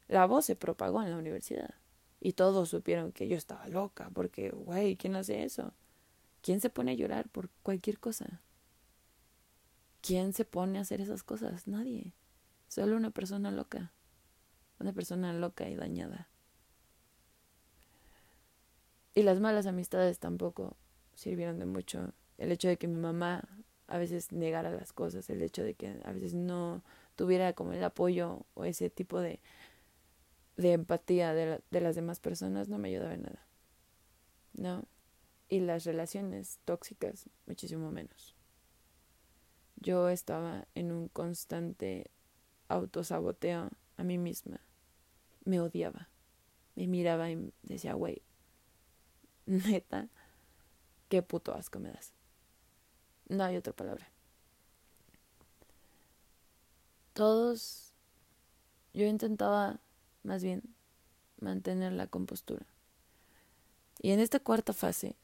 [0.09, 1.75] La voz se propagó en la universidad.
[2.21, 5.75] Y todos supieron que yo estaba loca, porque, güey, ¿quién hace eso?
[6.41, 8.41] ¿Quién se pone a llorar por cualquier cosa?
[10.01, 11.67] ¿Quién se pone a hacer esas cosas?
[11.67, 12.15] Nadie.
[12.69, 13.93] Solo una persona loca.
[14.79, 16.29] Una persona loca y dañada.
[19.15, 20.77] Y las malas amistades tampoco
[21.15, 22.13] sirvieron de mucho.
[22.39, 23.47] El hecho de que mi mamá
[23.93, 26.83] a veces negara las cosas, el hecho de que a veces no
[27.15, 29.39] tuviera como el apoyo o ese tipo de,
[30.57, 33.47] de empatía de, de las demás personas no me ayudaba en nada.
[34.55, 34.85] No.
[35.51, 38.35] Y las relaciones tóxicas, muchísimo menos.
[39.77, 42.11] Yo estaba en un constante
[42.69, 44.63] autosaboteo a mí misma.
[45.45, 46.09] Me odiaba.
[46.77, 48.23] Me miraba y decía, güey,
[49.45, 50.09] neta,
[51.11, 52.15] qué puto asco me das.
[53.33, 54.07] No hay otra palabra.
[57.15, 57.95] Todos,
[58.93, 59.81] yo intentaba
[60.23, 60.63] más bien
[61.41, 62.67] mantener la compostura.
[64.03, 65.17] Y en esta cuarta fase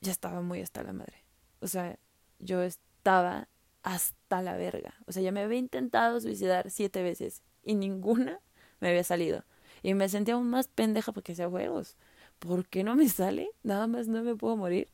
[0.00, 1.22] ya estaba muy hasta la madre.
[1.60, 1.96] O sea,
[2.40, 3.46] yo estaba
[3.84, 4.94] hasta la verga.
[5.06, 8.40] O sea, ya me había intentado suicidar siete veces y ninguna
[8.80, 9.44] me había salido.
[9.84, 11.96] Y me sentía aún más pendeja porque decía, huevos,
[12.40, 13.48] ¿por qué no me sale?
[13.62, 14.88] Nada más no me puedo morir.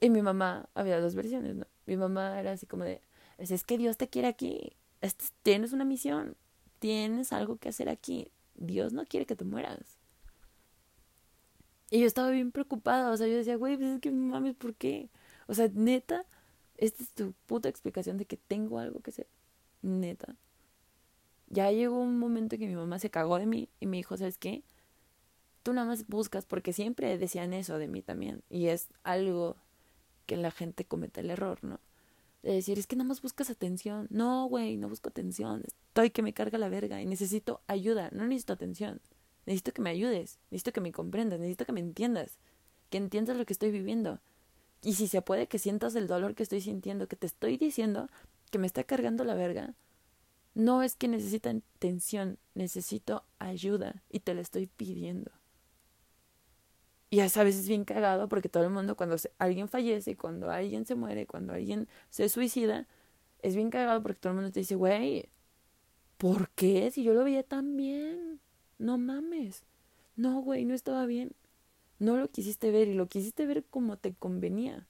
[0.00, 1.66] Y mi mamá, había dos versiones, ¿no?
[1.86, 3.00] Mi mamá era así como de,
[3.38, 4.76] es que Dios te quiere aquí,
[5.42, 6.36] tienes una misión,
[6.78, 9.98] tienes algo que hacer aquí, Dios no quiere que te mueras.
[11.90, 14.74] Y yo estaba bien preocupada, o sea, yo decía, güey, pues es que mames, ¿por
[14.74, 15.08] qué?
[15.46, 16.26] O sea, neta,
[16.76, 19.28] esta es tu puta explicación de que tengo algo que hacer.
[19.82, 20.36] Neta.
[21.48, 24.36] Ya llegó un momento que mi mamá se cagó de mí y me dijo, ¿sabes
[24.36, 24.64] qué?
[25.62, 28.42] Tú nada más buscas, porque siempre decían eso de mí también.
[28.50, 29.56] Y es algo
[30.26, 31.80] que la gente comete el error, ¿no?
[32.42, 34.06] De decir, es que nada más buscas atención.
[34.10, 35.64] No, güey, no busco atención.
[35.66, 38.10] Estoy que me carga la verga y necesito ayuda.
[38.12, 39.00] No necesito atención.
[39.46, 40.38] Necesito que me ayudes.
[40.50, 41.40] Necesito que me comprendas.
[41.40, 42.38] Necesito que me entiendas.
[42.90, 44.20] Que entiendas lo que estoy viviendo.
[44.82, 48.08] Y si se puede que sientas el dolor que estoy sintiendo, que te estoy diciendo
[48.50, 49.74] que me está cargando la verga,
[50.54, 55.32] no es que necesita atención, necesito ayuda y te la estoy pidiendo.
[57.08, 60.86] Y a veces es bien cagado porque todo el mundo cuando alguien fallece, cuando alguien
[60.86, 62.88] se muere, cuando alguien se suicida,
[63.42, 65.28] es bien cagado porque todo el mundo te dice, güey,
[66.16, 66.90] ¿por qué?
[66.90, 68.40] Si yo lo veía tan bien.
[68.78, 69.64] No mames.
[70.16, 71.32] No, güey, no estaba bien.
[71.98, 74.88] No lo quisiste ver y lo quisiste ver como te convenía.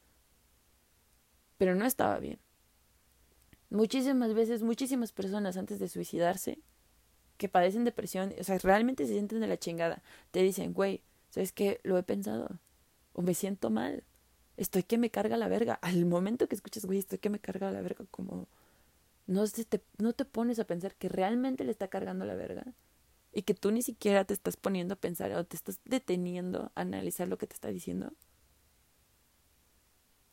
[1.58, 2.38] Pero no estaba bien.
[3.70, 6.60] Muchísimas veces, muchísimas personas antes de suicidarse,
[7.36, 11.02] que padecen depresión, o sea, realmente se sienten de la chingada, te dicen, güey,
[11.36, 11.80] ¿sabes qué?
[11.82, 12.48] Lo he pensado.
[13.12, 14.04] O me siento mal.
[14.56, 15.74] Estoy que me carga la verga.
[15.82, 18.48] Al momento que escuchas, güey, estoy que me carga la verga, como
[19.26, 22.64] no, te, no te pones a pensar que realmente le está cargando la verga
[23.32, 26.80] y que tú ni siquiera te estás poniendo a pensar o te estás deteniendo a
[26.80, 28.14] analizar lo que te está diciendo,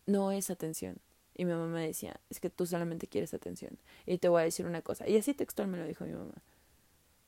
[0.05, 0.99] no es atención.
[1.35, 3.77] Y mi mamá me decía, es que tú solamente quieres atención.
[4.05, 5.09] Y te voy a decir una cosa.
[5.09, 6.35] Y así textual me lo dijo mi mamá.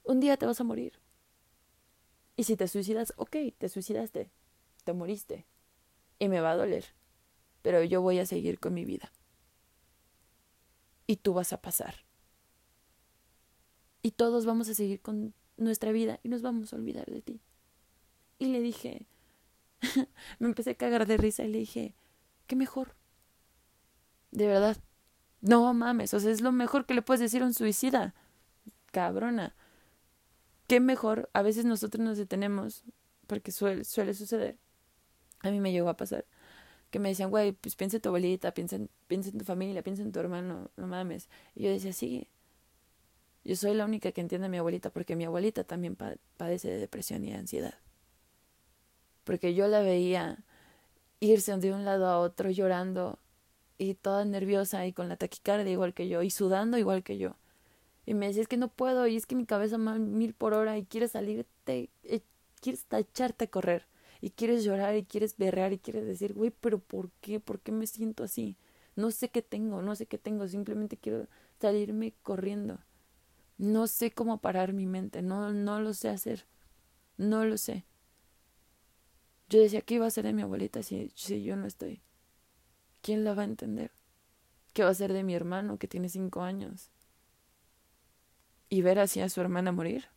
[0.03, 0.93] Un día te vas a morir.
[2.35, 4.29] Y si te suicidas, ok, te suicidaste.
[4.83, 5.45] Te moriste.
[6.19, 6.85] Y me va a doler.
[7.61, 9.11] Pero yo voy a seguir con mi vida.
[11.07, 11.95] Y tú vas a pasar.
[14.01, 17.41] Y todos vamos a seguir con nuestra vida y nos vamos a olvidar de ti.
[18.37, 19.07] Y le dije,
[20.39, 21.95] me empecé a cagar de risa y le dije,
[22.47, 22.95] qué mejor.
[24.31, 24.77] De verdad.
[25.41, 28.15] No mames, o sea, es lo mejor que le puedes decir a un suicida.
[28.91, 29.55] Cabrona.
[30.67, 31.29] Qué mejor.
[31.33, 32.83] A veces nosotros nos detenemos,
[33.27, 34.57] porque suele, suele suceder.
[35.41, 36.25] A mí me llegó a pasar.
[36.89, 39.83] Que me decían, güey, pues piensa en tu abuelita, piensa en, piensa en tu familia,
[39.83, 41.29] piensa en tu hermano, no mames.
[41.55, 42.29] Y yo decía, sí,
[43.45, 46.79] yo soy la única que entiende a mi abuelita porque mi abuelita también padece de
[46.79, 47.75] depresión y ansiedad.
[49.23, 50.43] Porque yo la veía
[51.19, 53.19] irse de un lado a otro llorando
[53.77, 57.35] y toda nerviosa y con la taquicardia igual que yo y sudando igual que yo.
[58.05, 60.53] Y me decía, es que no puedo y es que mi cabeza va mil por
[60.53, 62.21] hora y quieres salirte, eh,
[62.61, 63.87] quieres echarte a correr
[64.21, 67.39] y quieres llorar y quieres berrear y quieres decir, güey, pero ¿por qué?
[67.39, 68.57] ¿Por qué me siento así?
[68.95, 71.27] No sé qué tengo, no sé qué tengo, simplemente quiero
[71.59, 72.79] salirme corriendo.
[73.57, 76.45] No sé cómo parar mi mente, no, no lo sé hacer,
[77.17, 77.85] no lo sé.
[79.49, 82.01] Yo decía, ¿qué iba a ser de mi abuelita si, si yo no estoy?
[83.01, 83.91] ¿Quién la va a entender?
[84.73, 86.89] ¿Qué va a ser de mi hermano que tiene cinco años?
[88.75, 90.09] Y ver así a su hermana morir.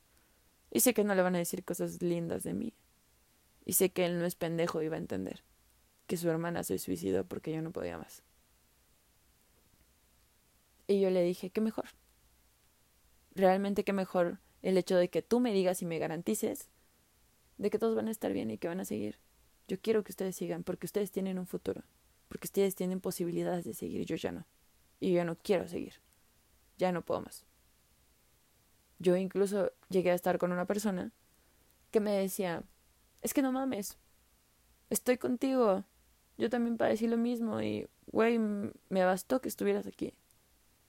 [0.72, 2.74] Y sé que no le van a decir cosas lindas de mí.
[3.64, 5.44] Y sé que él no es pendejo y va a entender
[6.08, 8.24] que su hermana se suicidó porque yo no podía más.
[10.88, 11.84] Y yo le dije, qué mejor.
[13.36, 16.68] Realmente qué mejor el hecho de que tú me digas y me garantices
[17.58, 19.20] de que todos van a estar bien y que van a seguir.
[19.68, 21.84] Yo quiero que ustedes sigan porque ustedes tienen un futuro,
[22.28, 24.46] porque ustedes tienen posibilidades de seguir, yo ya no.
[24.98, 26.00] Y yo no quiero seguir.
[26.76, 27.47] Ya no puedo más.
[28.98, 31.12] Yo incluso llegué a estar con una persona
[31.90, 32.62] que me decía,
[33.22, 33.96] es que no mames,
[34.90, 35.84] estoy contigo.
[36.36, 40.14] Yo también padecí lo mismo y, güey, me bastó que estuvieras aquí.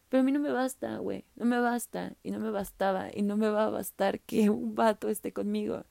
[0.10, 3.22] Pero a mí no me basta, güey, no me basta y no me bastaba y
[3.22, 5.86] no me va a bastar que un vato esté conmigo.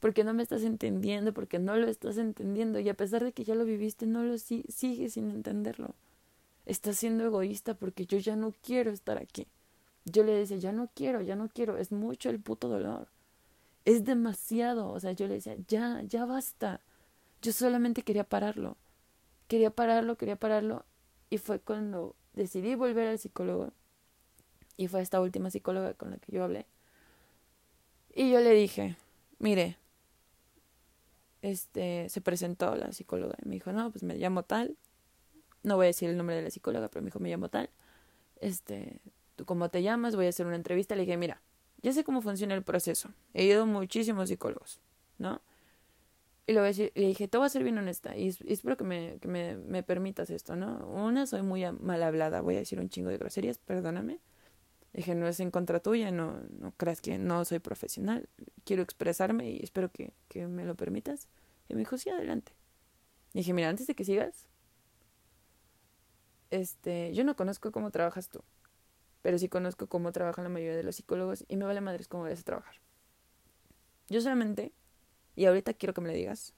[0.00, 3.44] Porque no me estás entendiendo, porque no lo estás entendiendo y a pesar de que
[3.44, 5.94] ya lo viviste, no lo si sigues sin entenderlo.
[6.66, 9.46] Estás siendo egoísta porque yo ya no quiero estar aquí.
[10.04, 13.08] Yo le decía, ya no quiero, ya no quiero, es mucho el puto dolor.
[13.84, 16.80] Es demasiado, o sea, yo le decía, ya, ya basta.
[17.40, 18.76] Yo solamente quería pararlo.
[19.48, 20.84] Quería pararlo, quería pararlo.
[21.30, 23.72] Y fue cuando decidí volver al psicólogo.
[24.76, 26.66] Y fue esta última psicóloga con la que yo hablé.
[28.14, 28.96] Y yo le dije,
[29.38, 29.78] mire,
[31.42, 34.76] este, se presentó la psicóloga y me dijo, no, pues me llamo tal.
[35.62, 37.70] No voy a decir el nombre de la psicóloga, pero me dijo, me llamo tal.
[38.40, 39.00] Este,
[39.36, 40.16] ¿tú cómo te llamas?
[40.16, 40.94] Voy a hacer una entrevista.
[40.94, 41.42] Le dije, mira,
[41.82, 43.10] ya sé cómo funciona el proceso.
[43.34, 44.80] He ido a muchísimos psicólogos,
[45.18, 45.40] ¿no?
[46.46, 49.56] Y le dije, te voy a ser bien honesta y, espero que, me, que me,
[49.56, 50.86] me, permitas esto, ¿no?
[50.88, 54.18] Una, soy muy mal hablada, voy a decir un chingo de groserías, perdóname.
[54.92, 58.28] dije, no es en contra tuya, no, no creas que no soy profesional.
[58.64, 61.28] Quiero expresarme y espero que, que me lo permitas.
[61.68, 62.52] Y me dijo, sí, adelante.
[63.34, 64.46] dije, mira, antes de que sigas,
[66.50, 68.42] este, yo no conozco cómo trabajas tú,
[69.22, 72.24] pero sí conozco cómo trabajan la mayoría de los psicólogos y me vale madres cómo
[72.24, 72.74] vayas a trabajar.
[74.08, 74.72] Yo solamente
[75.34, 76.54] y ahorita quiero que me lo digas.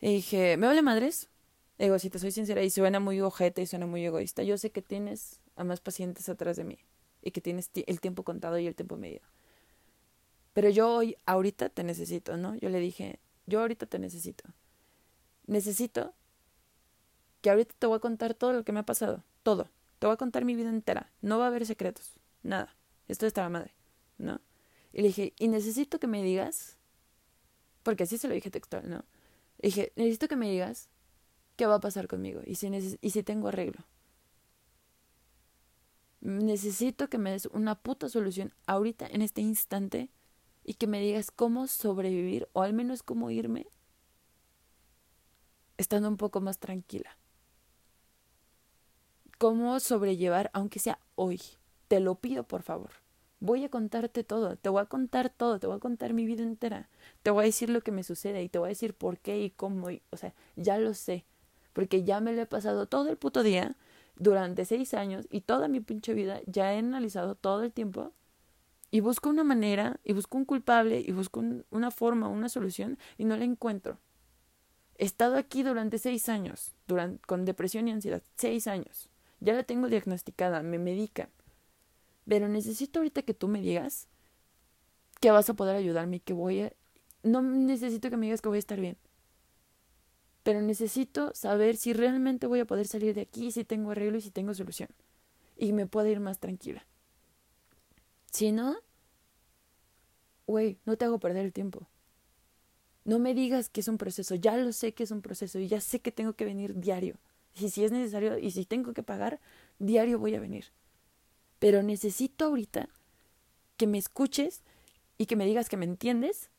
[0.00, 1.28] Y dije, me vale madres.
[1.78, 4.42] Digo, si te soy sincera, y suena muy ojete y suena muy egoísta.
[4.42, 6.78] Yo sé que tienes a más pacientes atrás de mí
[7.20, 9.22] y que tienes el tiempo contado y el tiempo medido.
[10.52, 12.54] Pero yo hoy, ahorita te necesito, ¿no?
[12.56, 14.44] Yo le dije, yo ahorita te necesito.
[15.46, 16.14] Necesito
[17.40, 19.24] que ahorita te voy a contar todo lo que me ha pasado.
[19.42, 19.68] Todo.
[20.04, 21.10] Te voy a contar mi vida entera.
[21.22, 22.12] No va a haber secretos.
[22.42, 22.76] Nada.
[23.08, 23.74] Esto está la madre,
[24.18, 24.38] ¿no?
[24.92, 26.76] Y le dije, y necesito que me digas
[27.82, 29.06] porque así se lo dije textual, ¿no?
[29.62, 30.90] dije, necesito que me digas
[31.56, 32.66] qué va a pasar conmigo y si,
[33.00, 33.82] y si tengo arreglo.
[36.20, 40.10] Necesito que me des una puta solución ahorita, en este instante,
[40.64, 43.68] y que me digas cómo sobrevivir, o al menos cómo irme,
[45.78, 47.16] estando un poco más tranquila.
[49.38, 51.40] Cómo sobrellevar, aunque sea hoy.
[51.88, 52.90] Te lo pido, por favor
[53.44, 56.42] voy a contarte todo, te voy a contar todo, te voy a contar mi vida
[56.42, 56.88] entera,
[57.22, 59.42] te voy a decir lo que me sucede y te voy a decir por qué
[59.42, 61.26] y cómo, o sea, ya lo sé,
[61.74, 63.76] porque ya me lo he pasado todo el puto día
[64.16, 68.12] durante seis años y toda mi pinche vida ya he analizado todo el tiempo
[68.90, 73.26] y busco una manera y busco un culpable y busco una forma, una solución y
[73.26, 73.98] no la encuentro.
[74.96, 76.72] He estado aquí durante seis años,
[77.26, 79.10] con depresión y ansiedad, seis años.
[79.44, 81.28] Ya la tengo diagnosticada, me medican
[82.26, 84.08] pero necesito ahorita que tú me digas
[85.20, 86.72] que vas a poder ayudarme y que voy a...
[87.22, 88.96] No necesito que me digas que voy a estar bien.
[90.42, 94.20] Pero necesito saber si realmente voy a poder salir de aquí, si tengo arreglo y
[94.20, 94.90] si tengo solución.
[95.56, 96.84] Y me puedo ir más tranquila.
[98.30, 98.76] Si no,
[100.46, 101.86] güey, no te hago perder el tiempo.
[103.04, 105.68] No me digas que es un proceso, ya lo sé que es un proceso y
[105.68, 107.16] ya sé que tengo que venir diario.
[107.54, 109.40] Y si es necesario y si tengo que pagar,
[109.78, 110.66] diario voy a venir
[111.64, 112.90] pero necesito ahorita
[113.78, 114.62] que me escuches
[115.16, 116.50] y que me digas que me entiendes,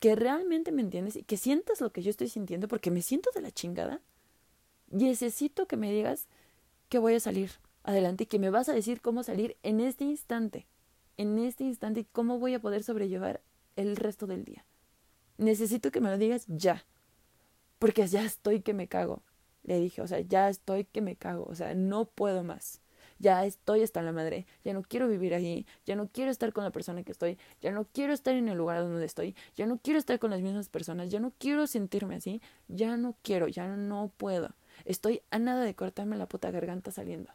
[0.00, 3.30] que realmente me entiendes y que sientas lo que yo estoy sintiendo porque me siento
[3.32, 4.00] de la chingada.
[4.90, 6.26] Necesito que me digas
[6.88, 7.52] que voy a salir
[7.84, 10.66] adelante y que me vas a decir cómo salir en este instante,
[11.16, 13.40] en este instante y cómo voy a poder sobrellevar
[13.76, 14.64] el resto del día.
[15.36, 16.84] Necesito que me lo digas ya,
[17.78, 19.22] porque ya estoy que me cago.
[19.68, 22.80] Le dije, o sea, ya estoy que me cago, o sea, no puedo más
[23.18, 26.64] ya estoy hasta la madre, ya no quiero vivir ahí, ya no quiero estar con
[26.64, 29.78] la persona que estoy, ya no quiero estar en el lugar donde estoy, ya no
[29.78, 33.66] quiero estar con las mismas personas, ya no quiero sentirme así, ya no quiero, ya
[33.76, 34.54] no puedo.
[34.84, 37.32] Estoy a nada de cortarme la puta garganta saliendo.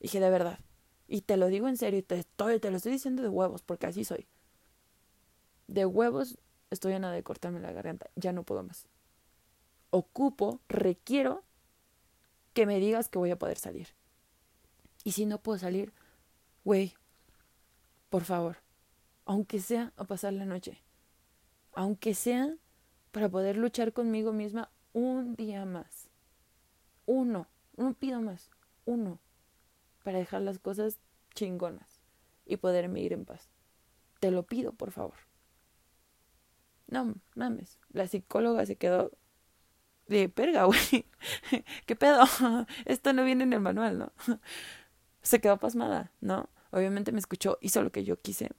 [0.00, 0.60] Dije de verdad.
[1.08, 3.86] Y te lo digo en serio, te, estoy, te lo estoy diciendo de huevos, porque
[3.86, 4.26] así soy.
[5.66, 6.38] De huevos
[6.70, 8.86] estoy a nada de cortarme la garganta, ya no puedo más.
[9.90, 11.44] Ocupo, requiero
[12.52, 13.88] que me digas que voy a poder salir.
[15.04, 15.92] Y si no puedo salir,
[16.64, 16.94] güey,
[18.10, 18.56] por favor,
[19.24, 20.82] aunque sea a pasar la noche,
[21.74, 22.56] aunque sea
[23.12, 26.08] para poder luchar conmigo misma un día más.
[27.04, 28.50] Uno, no pido más,
[28.84, 29.20] uno,
[30.02, 30.98] para dejar las cosas
[31.34, 32.00] chingonas
[32.46, 33.50] y poderme ir en paz.
[34.20, 35.18] Te lo pido, por favor.
[36.88, 39.12] No mames, la psicóloga se quedó
[40.08, 41.06] de perga, güey.
[41.86, 42.24] ¿Qué pedo?
[42.84, 44.12] Esto no viene en el manual, ¿no?
[45.22, 46.48] Se quedó pasmada, ¿no?
[46.70, 48.50] Obviamente me escuchó, hizo lo que yo quise.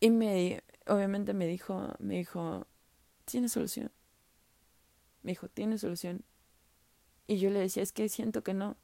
[0.00, 2.66] Y me, obviamente me dijo, me dijo,
[3.24, 3.90] tiene solución.
[5.22, 6.24] Me dijo, tiene solución.
[7.26, 8.76] Y yo le decía, es que siento que no.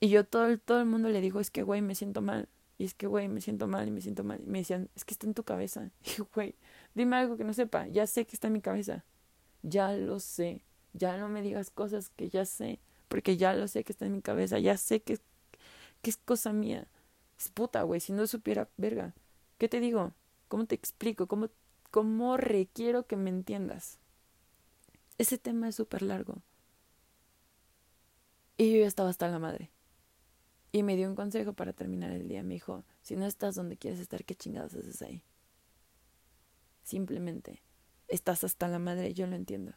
[0.00, 2.48] Y yo todo el, todo el mundo le digo, es que, güey, me siento mal.
[2.78, 4.40] Y es que, güey, me siento mal y me siento mal.
[4.42, 5.90] Y me decían, es que está en tu cabeza.
[6.02, 6.54] Y güey,
[6.94, 7.86] dime algo que no sepa.
[7.88, 9.04] Ya sé que está en mi cabeza.
[9.62, 10.62] Ya lo sé.
[10.92, 12.78] Ya no me digas cosas que ya sé.
[13.08, 14.58] Porque ya lo sé que está en mi cabeza.
[14.58, 15.18] Ya sé que,
[16.02, 16.86] que es cosa mía.
[17.38, 18.00] Es puta, güey.
[18.00, 19.14] Si no supiera, verga.
[19.58, 20.12] ¿Qué te digo?
[20.48, 21.26] ¿Cómo te explico?
[21.26, 21.48] ¿Cómo,
[21.90, 23.98] cómo requiero que me entiendas?
[25.18, 26.42] Ese tema es súper largo.
[28.56, 29.70] Y yo ya estaba hasta la madre.
[30.72, 32.42] Y me dio un consejo para terminar el día.
[32.42, 35.22] Me dijo, si no estás donde quieres estar, ¿qué chingados haces ahí?
[36.82, 37.62] Simplemente,
[38.10, 39.72] estás hasta la madre, yo lo entiendo.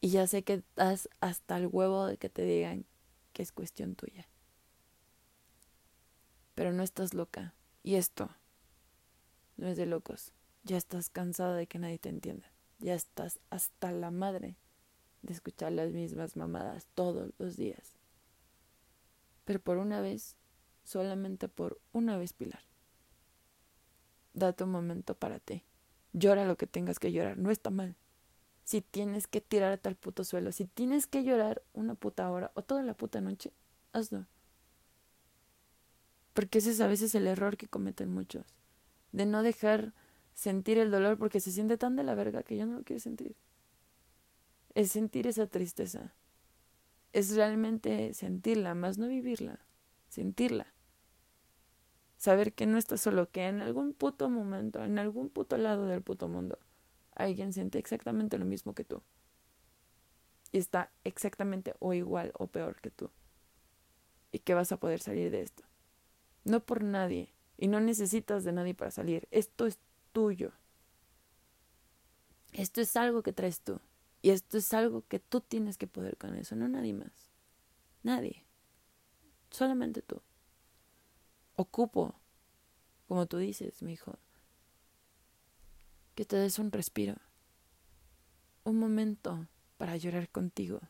[0.00, 2.86] Y ya sé que estás hasta el huevo de que te digan
[3.32, 4.28] que es cuestión tuya.
[6.54, 7.54] Pero no estás loca.
[7.82, 8.30] Y esto
[9.56, 10.32] no es de locos.
[10.64, 12.50] Ya estás cansada de que nadie te entienda.
[12.78, 14.56] Ya estás hasta la madre
[15.22, 17.96] de escuchar las mismas mamadas todos los días.
[19.44, 20.36] Pero por una vez,
[20.84, 22.62] solamente por una vez, Pilar.
[24.34, 25.62] Date un momento para ti.
[26.18, 27.36] Llora lo que tengas que llorar.
[27.38, 27.96] No está mal.
[28.64, 32.62] Si tienes que tirarte al puto suelo, si tienes que llorar una puta hora o
[32.62, 33.52] toda la puta noche,
[33.92, 34.26] hazlo.
[36.32, 38.44] Porque ese es a veces el error que cometen muchos.
[39.12, 39.94] De no dejar
[40.34, 43.00] sentir el dolor porque se siente tan de la verga que ya no lo quiere
[43.00, 43.36] sentir
[44.76, 46.14] es sentir esa tristeza.
[47.14, 49.58] Es realmente sentirla, más no vivirla,
[50.10, 50.66] sentirla.
[52.26, 56.02] Saber que no estás solo, que en algún puto momento, en algún puto lado del
[56.02, 56.58] puto mundo,
[57.14, 59.00] alguien siente exactamente lo mismo que tú.
[60.50, 63.12] Y está exactamente o igual o peor que tú.
[64.32, 65.62] Y que vas a poder salir de esto.
[66.42, 67.32] No por nadie.
[67.58, 69.28] Y no necesitas de nadie para salir.
[69.30, 69.78] Esto es
[70.10, 70.50] tuyo.
[72.52, 73.78] Esto es algo que traes tú.
[74.20, 77.30] Y esto es algo que tú tienes que poder con eso, no nadie más.
[78.02, 78.42] Nadie.
[79.48, 80.20] Solamente tú.
[81.56, 82.14] Ocupo,
[83.08, 84.18] como tú dices, mi hijo,
[86.14, 87.16] que te des un respiro.
[88.64, 90.80] Un momento para llorar contigo.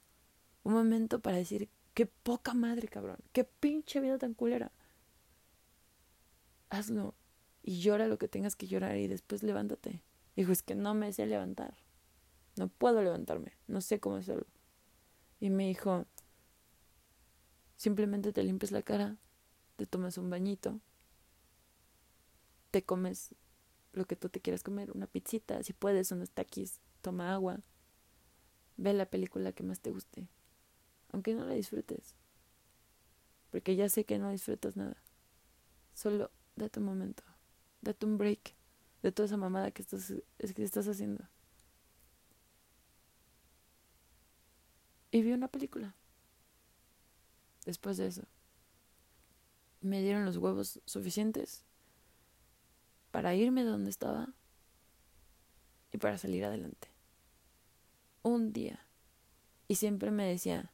[0.62, 3.18] Un momento para decir, qué poca madre, cabrón.
[3.32, 4.72] Qué pinche vida tan culera.
[6.68, 7.14] Hazlo
[7.62, 10.02] y llora lo que tengas que llorar y después levántate.
[10.36, 11.76] Dijo, es que no me sé levantar.
[12.56, 14.46] No puedo levantarme, no sé cómo hacerlo.
[15.40, 16.06] Y me dijo,
[17.76, 19.16] simplemente te limpias la cara,
[19.76, 20.80] te tomas un bañito,
[22.70, 23.34] te comes
[23.92, 27.60] lo que tú te quieras comer, una pizzita, si puedes, unos taquis, toma agua,
[28.76, 30.28] ve la película que más te guste,
[31.12, 32.14] aunque no la disfrutes,
[33.50, 34.96] porque ya sé que no disfrutas nada.
[35.94, 37.22] Solo date un momento,
[37.80, 38.54] date un break
[39.02, 40.12] de toda esa mamada que estás,
[40.54, 41.26] que estás haciendo.
[45.16, 45.94] y vi una película.
[47.64, 48.22] Después de eso,
[49.86, 51.64] me dieron los huevos suficientes
[53.10, 54.34] para irme de donde estaba
[55.92, 56.88] y para salir adelante.
[58.22, 58.86] Un día.
[59.68, 60.72] Y siempre me decía,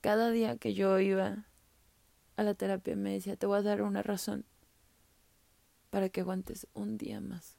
[0.00, 1.46] cada día que yo iba
[2.36, 4.44] a la terapia, me decía, te voy a dar una razón
[5.90, 7.56] para que aguantes un día más.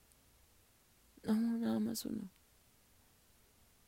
[1.24, 2.30] No, nada más uno.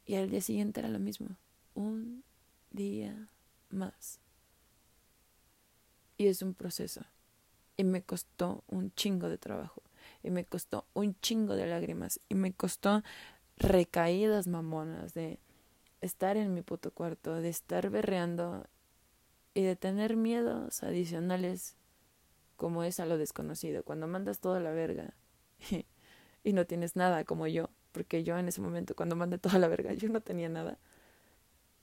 [0.05, 1.37] Y al día siguiente era lo mismo
[1.73, 2.23] un
[2.71, 3.29] día
[3.69, 4.19] más.
[6.21, 7.01] Y es un proceso.
[7.77, 9.81] Y me costó un chingo de trabajo.
[10.21, 12.19] Y me costó un chingo de lágrimas.
[12.29, 13.01] Y me costó
[13.57, 15.39] recaídas mamonas de
[15.99, 18.67] estar en mi puto cuarto, de estar berreando
[19.55, 21.75] y de tener miedos adicionales
[22.55, 23.81] como es a lo desconocido.
[23.81, 25.15] Cuando mandas toda la verga
[26.43, 29.67] y, no tienes nada como yo, porque yo en ese momento cuando mandé toda la
[29.67, 30.77] verga yo no tenía nada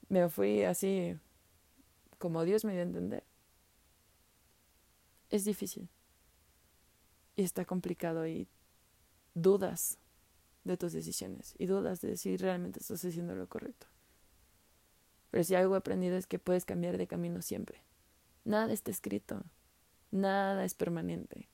[0.09, 1.19] me fui así
[2.19, 3.25] como Dios me dio a entender.
[5.31, 5.89] Es difícil.
[7.37, 8.49] Y está complicado y
[9.35, 9.99] dudas
[10.65, 13.87] de tus decisiones y dudas de si realmente estás haciendo lo correcto.
[15.31, 17.83] Pero si algo he aprendido es que puedes cambiar de camino siempre.
[18.45, 19.45] Nada está escrito.
[20.11, 21.49] Nada es permanente.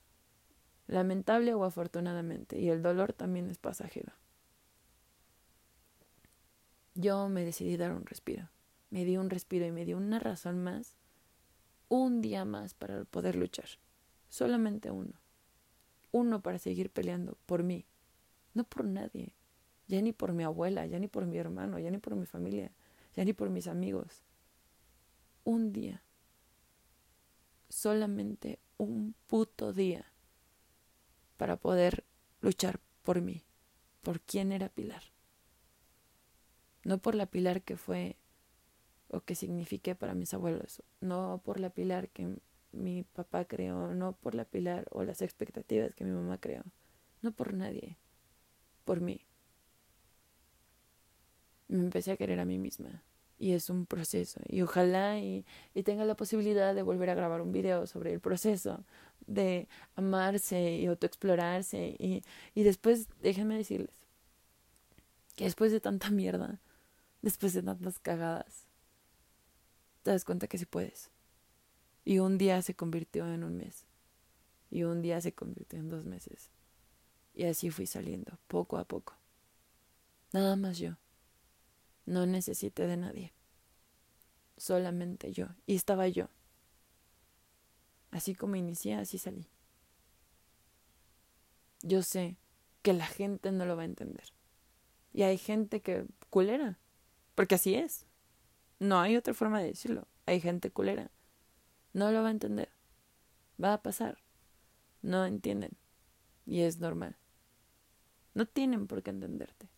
[0.87, 2.59] Lamentable o afortunadamente.
[2.59, 4.13] Y el dolor también es pasajero.
[6.93, 8.49] Yo me decidí dar un respiro.
[8.89, 10.95] Me di un respiro y me di una razón más.
[11.97, 13.69] Un día más para poder luchar.
[14.27, 15.13] Solamente uno.
[16.11, 17.85] Uno para seguir peleando por mí.
[18.53, 19.33] No por nadie.
[19.87, 22.73] Ya ni por mi abuela, ya ni por mi hermano, ya ni por mi familia,
[23.15, 24.23] ya ni por mis amigos.
[25.45, 26.03] Un día
[27.69, 30.05] solamente un puto día
[31.37, 32.03] para poder
[32.41, 33.45] luchar por mí,
[34.01, 35.03] por quién era Pilar.
[36.83, 38.17] No por la Pilar que fue
[39.15, 42.37] o que signifiqué para mis abuelos, no por la Pilar que
[42.71, 46.63] mi papá creó, no por la Pilar o las expectativas que mi mamá creó,
[47.21, 47.97] no por nadie,
[48.83, 49.25] por mí.
[51.67, 53.03] Me empecé a querer a mí misma
[53.37, 57.41] y es un proceso y ojalá y, y, tenga la posibilidad de volver a grabar
[57.41, 58.85] un video sobre el proceso
[59.27, 63.95] de amarse y autoexplorarse y, y después déjenme decirles
[65.35, 66.61] que después de tanta mierda
[67.21, 68.64] después de tantas cagadas
[70.05, 71.09] te das cuenta que sí puedes
[72.05, 73.85] y un día se convirtió en un mes
[74.69, 76.51] y un día se convirtió en dos meses
[77.33, 79.15] y así fui saliendo poco a poco
[80.31, 80.95] nada más yo
[82.05, 83.33] no necesité de nadie.
[84.57, 85.47] Solamente yo.
[85.65, 86.29] Y estaba yo.
[88.11, 89.47] Así como inicié, así salí.
[91.81, 92.37] Yo sé
[92.81, 94.33] que la gente no lo va a entender.
[95.13, 96.77] Y hay gente que culera.
[97.33, 98.05] Porque así es.
[98.79, 100.07] No hay otra forma de decirlo.
[100.25, 101.11] Hay gente culera.
[101.93, 102.69] No lo va a entender.
[103.61, 104.17] Va a pasar.
[105.01, 105.71] No entienden.
[106.45, 107.15] Y es normal.
[108.33, 109.69] No tienen por qué entenderte.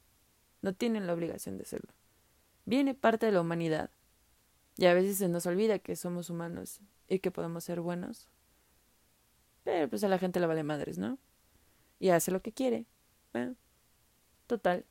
[0.61, 1.97] No tienen la obligación de hacerlo
[2.67, 3.89] viene parte de la humanidad.
[4.75, 8.29] Y a veces se nos olvida que somos humanos y que podemos ser buenos.
[9.63, 11.17] Pero pues a la gente le vale madres, ¿no?
[11.99, 12.85] Y hace lo que quiere.
[13.33, 13.55] Bueno,
[14.45, 14.85] total.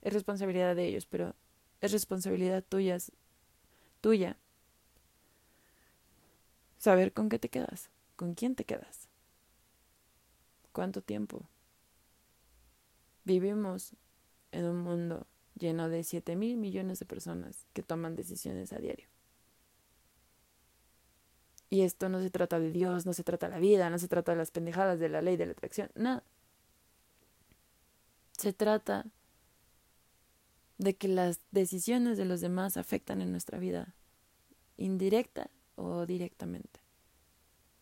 [0.00, 1.36] Es responsabilidad de ellos, pero
[1.80, 2.98] es responsabilidad tuya.
[4.00, 4.36] Tuya.
[6.78, 9.08] Saber con qué te quedas, con quién te quedas.
[10.72, 11.48] ¿Cuánto tiempo?
[13.24, 13.94] Vivimos
[14.52, 15.26] en un mundo
[15.56, 19.08] lleno de 7 mil millones de personas que toman decisiones a diario.
[21.70, 24.08] Y esto no se trata de Dios, no se trata de la vida, no se
[24.08, 26.22] trata de las pendejadas de la ley de la atracción, no.
[28.32, 29.04] Se trata
[30.78, 33.94] de que las decisiones de los demás afectan en nuestra vida,
[34.76, 36.80] indirecta o directamente.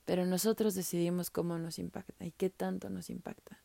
[0.04, 3.60] Pero nosotros decidimos cómo nos impacta y qué tanto nos impacta.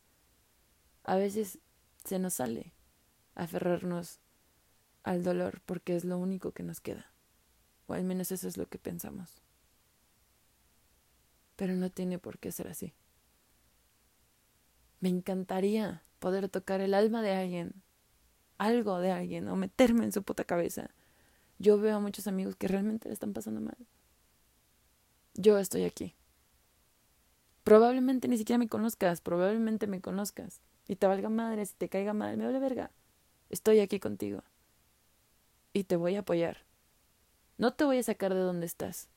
[1.04, 1.58] A veces
[2.04, 2.74] se nos sale,
[3.34, 4.20] aferrarnos
[5.02, 7.12] al dolor porque es lo único que nos queda.
[7.86, 9.42] O al menos eso es lo que pensamos.
[11.56, 12.92] Pero no tiene por qué ser así.
[15.00, 17.82] Me encantaría poder tocar el alma de alguien,
[18.62, 20.90] algo de alguien, o meterme en su puta cabeza.
[21.58, 23.76] Yo veo a muchos amigos que realmente le están pasando mal.
[25.34, 26.14] Yo estoy aquí.
[27.64, 30.60] Probablemente ni siquiera me conozcas, probablemente me conozcas.
[30.86, 32.92] Y te valga madre, si te caiga mal, me vale verga.
[33.50, 34.42] Estoy aquí contigo.
[35.72, 36.58] Y te voy a apoyar.
[37.58, 39.08] No te voy a sacar de donde estás.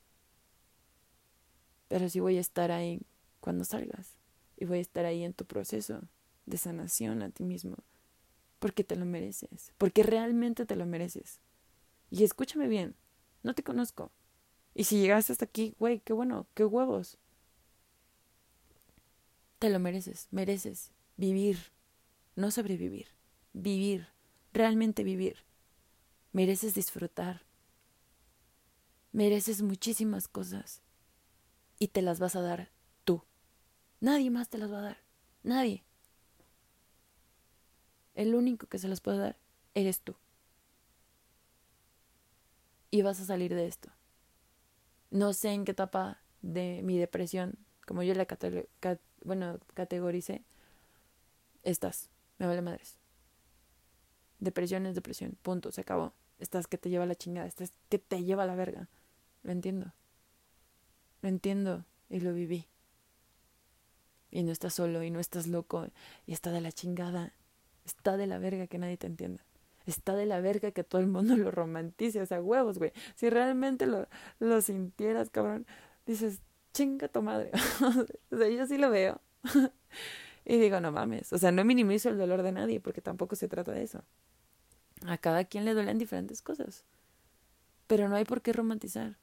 [1.88, 3.00] Pero sí voy a estar ahí
[3.40, 4.16] cuando salgas.
[4.56, 6.00] Y voy a estar ahí en tu proceso
[6.46, 7.76] de sanación a ti mismo.
[8.66, 9.72] Porque te lo mereces.
[9.78, 11.38] Porque realmente te lo mereces.
[12.10, 12.96] Y escúchame bien.
[13.44, 14.10] No te conozco.
[14.74, 17.16] Y si llegaste hasta aquí, güey, qué bueno, qué huevos.
[19.60, 20.26] Te lo mereces.
[20.32, 21.58] Mereces vivir.
[22.34, 23.06] No sobrevivir.
[23.52, 24.08] Vivir
[24.52, 25.44] realmente vivir.
[26.32, 27.42] Mereces disfrutar.
[29.12, 30.82] Mereces muchísimas cosas.
[31.78, 32.72] Y te las vas a dar
[33.04, 33.22] tú.
[34.00, 34.98] Nadie más te las va a dar.
[35.44, 35.85] Nadie.
[38.16, 39.36] El único que se las puede dar
[39.74, 40.16] eres tú.
[42.90, 43.90] Y vas a salir de esto.
[45.10, 48.26] No sé en qué etapa de mi depresión, como yo la
[49.22, 50.42] bueno, categoricé,
[51.62, 52.08] estás.
[52.38, 52.96] Me vale madres.
[54.38, 56.12] Depresión es depresión, punto, se acabó.
[56.38, 58.88] Estás que te lleva la chingada, estás que te lleva la verga.
[59.42, 59.92] Lo entiendo.
[61.22, 62.66] Lo entiendo y lo viví.
[64.30, 65.88] Y no estás solo y no estás loco
[66.26, 67.32] y está de la chingada.
[67.86, 69.44] Está de la verga que nadie te entienda.
[69.86, 72.92] Está de la verga que todo el mundo lo romantice, o sea, huevos, güey.
[73.14, 74.08] Si realmente lo,
[74.40, 75.66] lo sintieras, cabrón,
[76.04, 76.40] dices,
[76.74, 77.52] chinga tu madre.
[78.30, 79.20] o sea, yo sí lo veo.
[80.44, 81.32] y digo, no mames.
[81.32, 84.02] O sea, no minimizo el dolor de nadie porque tampoco se trata de eso.
[85.06, 86.84] A cada quien le duelen diferentes cosas.
[87.86, 89.16] Pero no hay por qué romantizar.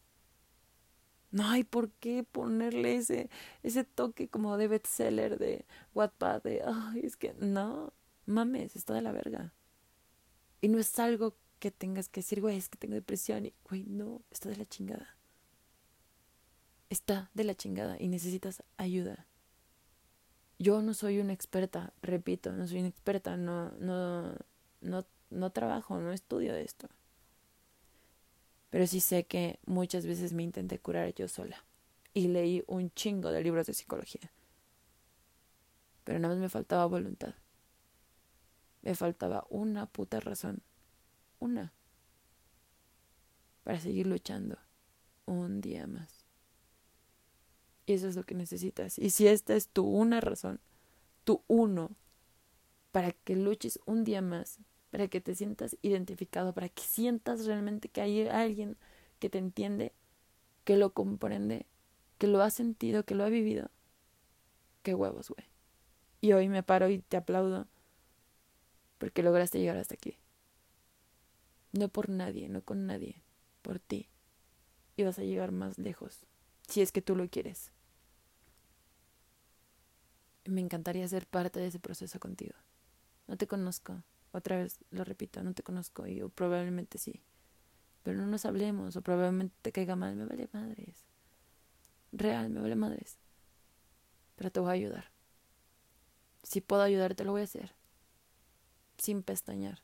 [1.31, 3.29] No hay por qué ponerle ese,
[3.63, 7.91] ese toque como de bestseller de Wattpad de, ay, es que no,
[8.25, 9.53] mames, está de la verga.
[10.61, 13.45] Y no es algo que tengas que decir, güey, es que tengo depresión.
[13.45, 15.17] Y, güey, no, está de la chingada.
[16.89, 19.27] Está de la chingada y necesitas ayuda.
[20.59, 24.35] Yo no soy una experta, repito, no soy una experta, no, no,
[24.81, 26.87] no, no trabajo, no estudio esto
[28.73, 31.63] pero sí sé que muchas veces me intenté curar yo sola
[32.11, 34.31] y leí un chingo de libros de psicología.
[36.03, 37.35] Pero nada más me faltaba voluntad.
[38.83, 40.61] Me faltaba una puta razón.
[41.39, 41.73] Una.
[43.63, 44.57] Para seguir luchando
[45.25, 46.25] un día más.
[47.85, 48.99] Y eso es lo que necesitas.
[48.99, 50.59] Y si esta es tu una razón,
[51.23, 51.91] tu uno,
[52.91, 54.59] para que luches un día más,
[54.91, 58.77] para que te sientas identificado, para que sientas realmente que hay alguien
[59.19, 59.93] que te entiende,
[60.65, 61.65] que lo comprende,
[62.17, 63.71] que lo ha sentido, que lo ha vivido.
[64.81, 65.47] Qué huevos, güey.
[66.19, 67.67] Y hoy me paro y te aplaudo
[69.03, 70.17] porque lograste llegar hasta aquí.
[71.73, 73.21] No por nadie, no con nadie,
[73.61, 74.07] por ti.
[74.95, 76.25] Y vas a llegar más lejos,
[76.69, 77.73] si es que tú lo quieres.
[80.45, 82.53] Me encantaría ser parte de ese proceso contigo.
[83.27, 84.01] No te conozco,
[84.31, 87.21] otra vez lo repito, no te conozco y probablemente sí.
[88.03, 90.95] Pero no nos hablemos o probablemente te caiga mal, me vale madres.
[92.13, 93.17] Real, me vale madres.
[94.37, 95.11] Pero te voy a ayudar.
[96.43, 97.82] Si puedo ayudarte, lo voy a hacer.
[98.97, 99.81] Sin pestañear.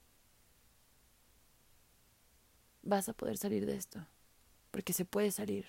[2.82, 4.06] Vas a poder salir de esto.
[4.72, 5.68] Porque se puede salir.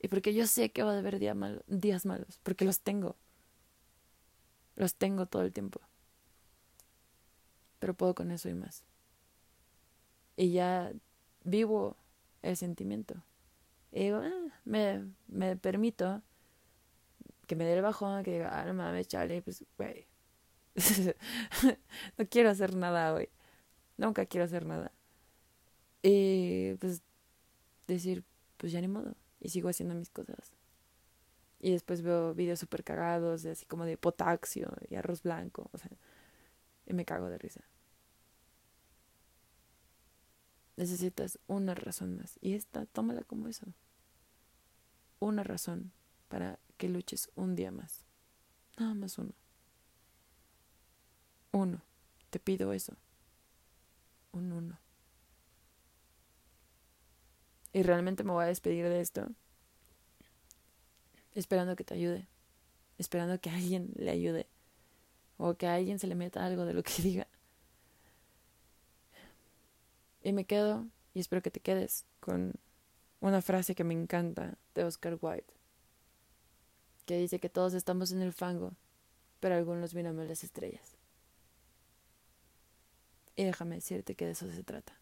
[0.00, 2.38] Y porque yo sé que va a haber días malos.
[2.42, 3.16] Porque los tengo.
[4.76, 5.80] Los tengo todo el tiempo
[7.82, 8.84] pero puedo con eso y más.
[10.36, 10.92] Y ya
[11.42, 11.96] vivo
[12.40, 13.24] el sentimiento.
[13.90, 16.22] Y digo, ah, me, me permito
[17.48, 20.06] que me dé el bajón, que diga, ah, no mames, chale, pues, güey.
[22.18, 23.28] no quiero hacer nada hoy.
[23.96, 24.92] Nunca quiero hacer nada.
[26.02, 27.02] Y pues
[27.86, 28.24] decir,
[28.56, 29.14] pues ya ni modo.
[29.40, 30.52] Y sigo haciendo mis cosas.
[31.60, 35.70] Y después veo videos súper cagados, de así como de potaxio y arroz blanco.
[35.72, 35.90] O sea,
[36.86, 37.62] y me cago de risa.
[40.76, 42.38] Necesitas una razón más.
[42.40, 43.66] Y esta, tómala como eso.
[45.20, 45.92] Una razón
[46.28, 48.04] para que luches un día más.
[48.78, 49.34] Nada más uno.
[51.52, 51.82] Uno.
[52.30, 52.96] Te pido eso.
[54.32, 54.78] Un uno.
[57.72, 59.28] Y realmente me voy a despedir de esto.
[61.34, 62.26] Esperando que te ayude.
[62.98, 64.46] Esperando que alguien le ayude.
[65.36, 67.26] O que a alguien se le meta algo de lo que diga.
[70.22, 72.52] Y me quedo, y espero que te quedes, con
[73.20, 75.44] una frase que me encanta de Oscar Wilde,
[77.06, 78.72] que dice que todos estamos en el fango,
[79.40, 80.96] pero algunos miramos las estrellas.
[83.36, 84.98] Y déjame decirte que de eso se trata.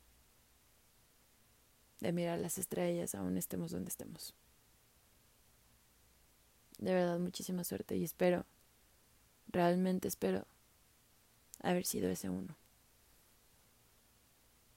[2.00, 4.34] De mirar las estrellas aún estemos donde estemos.
[6.78, 8.46] De verdad, muchísima suerte y espero,
[9.48, 10.46] realmente espero,
[11.62, 12.56] haber sido ese uno.